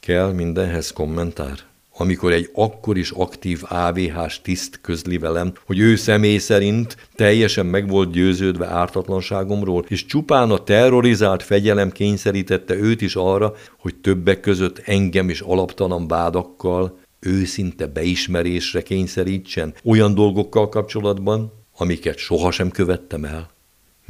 Kell 0.00 0.32
mindenhez 0.32 0.90
kommentár? 0.90 1.58
Amikor 1.96 2.32
egy 2.32 2.50
akkor 2.54 2.96
is 2.96 3.10
aktív 3.10 3.62
AVH-s 3.68 4.40
tiszt 4.40 4.78
közli 4.82 5.18
velem, 5.18 5.52
hogy 5.66 5.78
ő 5.78 5.96
személy 5.96 6.38
szerint 6.38 6.96
teljesen 7.14 7.66
meg 7.66 7.88
volt 7.88 8.10
győződve 8.10 8.66
ártatlanságomról, 8.66 9.84
és 9.88 10.06
csupán 10.06 10.50
a 10.50 10.64
terrorizált 10.64 11.42
fegyelem 11.42 11.90
kényszerítette 11.90 12.74
őt 12.74 13.00
is 13.00 13.16
arra, 13.16 13.54
hogy 13.78 13.94
többek 13.94 14.40
között 14.40 14.78
engem 14.78 15.28
is 15.28 15.40
alaptalan 15.40 16.08
vádakkal, 16.08 16.98
őszinte 17.20 17.86
beismerésre 17.86 18.82
kényszerítsen 18.82 19.74
olyan 19.84 20.14
dolgokkal 20.14 20.68
kapcsolatban, 20.68 21.52
amiket 21.76 22.16
sohasem 22.16 22.70
követtem 22.70 23.24
el 23.24 23.50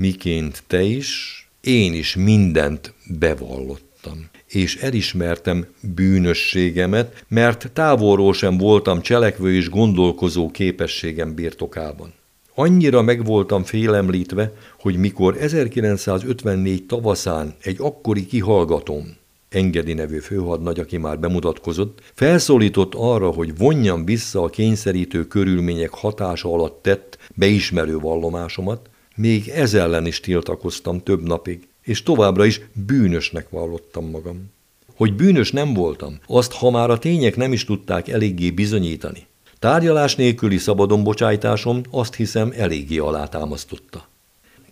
miként 0.01 0.63
te 0.67 0.83
is, 0.83 1.37
én 1.61 1.93
is 1.93 2.17
mindent 2.17 2.95
bevallottam 3.19 4.29
és 4.49 4.77
elismertem 4.77 5.67
bűnösségemet, 5.95 7.25
mert 7.29 7.71
távolról 7.73 8.33
sem 8.33 8.57
voltam 8.57 9.01
cselekvő 9.01 9.55
és 9.55 9.69
gondolkozó 9.69 10.51
képességem 10.51 11.35
birtokában. 11.35 12.13
Annyira 12.55 13.03
meg 13.03 13.25
voltam 13.25 13.63
félemlítve, 13.63 14.53
hogy 14.79 14.97
mikor 14.97 15.37
1954 15.37 16.87
tavaszán 16.87 17.55
egy 17.63 17.77
akkori 17.81 18.27
kihallgatóm, 18.27 19.19
Engedi 19.49 19.93
nevű 19.93 20.19
főhadnagy, 20.19 20.79
aki 20.79 20.97
már 20.97 21.19
bemutatkozott, 21.19 22.01
felszólított 22.15 22.95
arra, 22.95 23.31
hogy 23.31 23.57
vonjam 23.57 24.05
vissza 24.05 24.43
a 24.43 24.49
kényszerítő 24.49 25.27
körülmények 25.27 25.91
hatása 25.91 26.53
alatt 26.53 26.83
tett 26.83 27.19
beismerő 27.35 27.99
vallomásomat, 27.99 28.91
még 29.21 29.49
ez 29.49 29.75
ellen 29.75 30.07
is 30.07 30.21
tiltakoztam 30.21 31.03
több 31.03 31.23
napig, 31.23 31.69
és 31.83 32.03
továbbra 32.03 32.45
is 32.45 32.61
bűnösnek 32.73 33.49
vallottam 33.49 34.11
magam. 34.11 34.51
Hogy 34.95 35.15
bűnös 35.15 35.53
nem 35.53 35.75
voltam, 35.75 36.19
azt, 36.27 36.53
ha 36.53 36.71
már 36.71 36.91
a 36.91 36.99
tények 36.99 37.37
nem 37.37 37.53
is 37.53 37.65
tudták 37.65 38.09
eléggé 38.09 38.51
bizonyítani. 38.51 39.27
Tárgyalás 39.59 40.15
nélküli 40.17 40.57
szabadon 40.57 41.05
bocsájtásom 41.05 41.81
azt 41.91 42.15
hiszem 42.15 42.53
eléggé 42.57 42.99
alátámasztotta. 42.99 44.09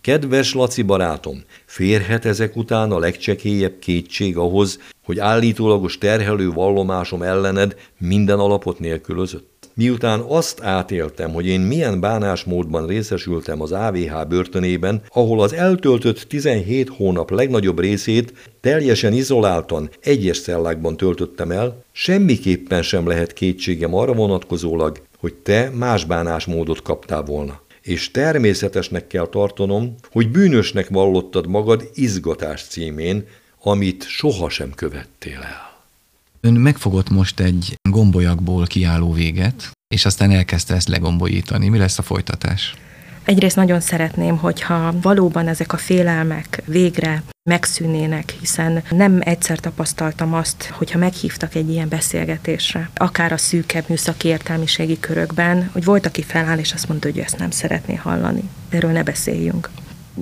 Kedves 0.00 0.54
Laci 0.54 0.82
barátom, 0.82 1.42
férhet 1.64 2.24
ezek 2.24 2.56
után 2.56 2.92
a 2.92 2.98
legcsekélyebb 2.98 3.78
kétség 3.78 4.36
ahhoz, 4.36 4.78
hogy 5.04 5.18
állítólagos 5.18 5.98
terhelő 5.98 6.50
vallomásom 6.50 7.22
ellened 7.22 7.76
minden 7.98 8.38
alapot 8.38 8.78
nélkülözött? 8.78 9.57
Miután 9.78 10.20
azt 10.20 10.62
átéltem, 10.62 11.32
hogy 11.32 11.46
én 11.46 11.60
milyen 11.60 12.00
bánásmódban 12.00 12.86
részesültem 12.86 13.62
az 13.62 13.72
AVH 13.72 14.26
börtönében, 14.28 15.02
ahol 15.08 15.40
az 15.40 15.52
eltöltött 15.52 16.20
17 16.20 16.88
hónap 16.88 17.30
legnagyobb 17.30 17.80
részét 17.80 18.32
teljesen 18.60 19.12
izoláltan, 19.12 19.90
egyes 20.00 20.40
cellákban 20.40 20.96
töltöttem 20.96 21.50
el, 21.50 21.84
semmiképpen 21.92 22.82
sem 22.82 23.06
lehet 23.06 23.32
kétségem 23.32 23.94
arra 23.94 24.12
vonatkozólag, 24.12 25.00
hogy 25.18 25.34
te 25.34 25.70
más 25.74 26.04
bánásmódot 26.04 26.82
kaptál 26.82 27.22
volna. 27.22 27.60
És 27.82 28.10
természetesnek 28.10 29.06
kell 29.06 29.26
tartanom, 29.26 29.94
hogy 30.10 30.30
bűnösnek 30.30 30.88
vallottad 30.88 31.46
magad 31.46 31.90
izgatás 31.94 32.62
címén, 32.62 33.26
amit 33.62 34.04
sohasem 34.08 34.72
követtél 34.74 35.38
el. 35.42 35.67
Ön 36.48 36.54
megfogott 36.54 37.10
most 37.10 37.40
egy 37.40 37.76
gombolyakból 37.90 38.66
kiálló 38.66 39.12
véget, 39.12 39.70
és 39.94 40.04
aztán 40.04 40.30
elkezdte 40.30 40.74
ezt 40.74 40.88
legombolyítani. 40.88 41.68
Mi 41.68 41.78
lesz 41.78 41.98
a 41.98 42.02
folytatás? 42.02 42.74
Egyrészt 43.24 43.56
nagyon 43.56 43.80
szeretném, 43.80 44.36
hogyha 44.36 44.94
valóban 45.00 45.48
ezek 45.48 45.72
a 45.72 45.76
félelmek 45.76 46.62
végre 46.66 47.22
megszűnének, 47.50 48.34
hiszen 48.40 48.82
nem 48.90 49.20
egyszer 49.20 49.58
tapasztaltam 49.58 50.34
azt, 50.34 50.62
hogyha 50.64 50.98
meghívtak 50.98 51.54
egy 51.54 51.70
ilyen 51.70 51.88
beszélgetésre, 51.88 52.90
akár 52.94 53.32
a 53.32 53.36
szűkebb 53.36 53.84
műszaki 53.88 54.28
értelmiségi 54.28 55.00
körökben, 55.00 55.70
hogy 55.72 55.84
volt, 55.84 56.06
aki 56.06 56.22
feláll, 56.22 56.58
és 56.58 56.72
azt 56.72 56.88
mondta, 56.88 57.08
hogy 57.08 57.18
ezt 57.18 57.38
nem 57.38 57.50
szeretné 57.50 57.94
hallani. 57.94 58.42
Erről 58.68 58.92
ne 58.92 59.02
beszéljünk. 59.02 59.70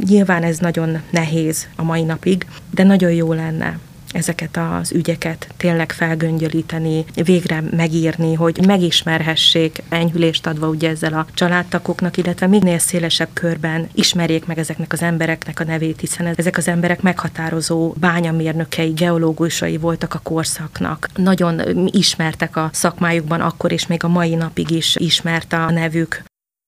Nyilván 0.07 0.43
ez 0.43 0.59
nagyon 0.59 1.01
nehéz 1.11 1.67
a 1.77 1.83
mai 1.83 2.03
napig, 2.03 2.47
de 2.71 2.83
nagyon 2.83 3.13
jó 3.13 3.33
lenne, 3.33 3.79
ezeket 4.17 4.57
az 4.57 4.93
ügyeket 4.93 5.49
tényleg 5.57 5.93
felgöngyölíteni, 5.93 7.05
végre 7.15 7.63
megírni, 7.77 8.35
hogy 8.35 8.67
megismerhessék, 8.67 9.83
enyhülést 9.89 10.47
adva 10.47 10.69
ugye 10.69 10.89
ezzel 10.89 11.13
a 11.13 11.27
családtakoknak, 11.35 12.17
illetve 12.17 12.47
minél 12.47 12.79
szélesebb 12.79 13.29
körben 13.33 13.89
ismerjék 13.95 14.47
meg 14.47 14.59
ezeknek 14.59 14.93
az 14.93 15.03
embereknek 15.03 15.61
a 15.61 15.65
nevét, 15.65 16.01
hiszen 16.01 16.27
ezek 16.37 16.57
az 16.57 16.69
emberek 16.69 17.03
meghatározó 17.03 17.95
bányamérnökei, 18.01 18.91
geológusai 18.91 19.77
voltak 19.77 20.15
a 20.15 20.21
korszaknak. 20.23 21.09
Nagyon 21.15 21.61
ismertek 21.87 22.57
a 22.57 22.71
szakmájukban 22.73 23.41
akkor, 23.41 23.73
és 23.73 23.87
még 23.87 24.05
a 24.05 24.09
mai 24.09 24.35
napig 24.35 24.71
is 24.71 24.97
ismert 24.97 25.53
a 25.53 25.71
nevük 25.71 26.23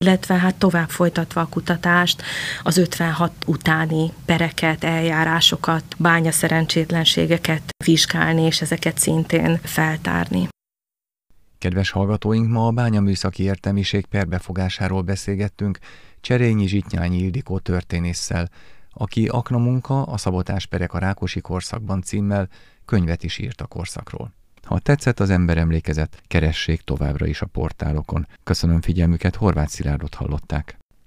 illetve 0.04 0.34
hát 0.34 0.56
tovább 0.56 0.88
folytatva 0.88 1.40
a 1.40 1.46
kutatást, 1.46 2.22
az 2.62 2.76
56 2.76 3.32
utáni 3.46 4.12
pereket, 4.24 4.84
eljárásokat, 4.84 5.84
bánya 5.98 6.32
szerencsétlenségeket 6.32 7.62
vizsgálni, 7.84 8.42
és 8.42 8.60
ezeket 8.60 8.98
szintén 8.98 9.58
feltárni. 9.62 10.48
Kedves 11.58 11.90
hallgatóink, 11.90 12.48
ma 12.48 12.66
a 12.66 12.70
bányaműszaki 12.70 13.42
értelmiség 13.42 14.06
perbefogásáról 14.06 15.02
beszélgettünk 15.02 15.78
Cserényi 16.20 16.66
Zsitnyányi 16.66 17.18
Ildikó 17.18 17.58
történésszel, 17.58 18.48
aki 18.90 19.28
Aknamunka, 19.28 20.02
a 20.02 20.16
szabotás 20.16 20.66
perek 20.66 20.92
a 20.92 20.98
Rákosi 20.98 21.40
korszakban 21.40 22.02
címmel 22.02 22.48
könyvet 22.84 23.22
is 23.22 23.38
írt 23.38 23.60
a 23.60 23.66
korszakról. 23.66 24.37
Ha 24.68 24.78
tetszett 24.78 25.20
az 25.20 25.30
ember 25.30 25.58
emlékezet, 25.58 26.22
keressék 26.26 26.80
továbbra 26.80 27.26
is 27.26 27.40
a 27.40 27.46
portálokon. 27.46 28.26
Köszönöm 28.44 28.80
figyelmüket, 28.80 29.36
Horváth 29.36 29.70
Szilárdot 29.70 30.14
hallották. 30.14 30.78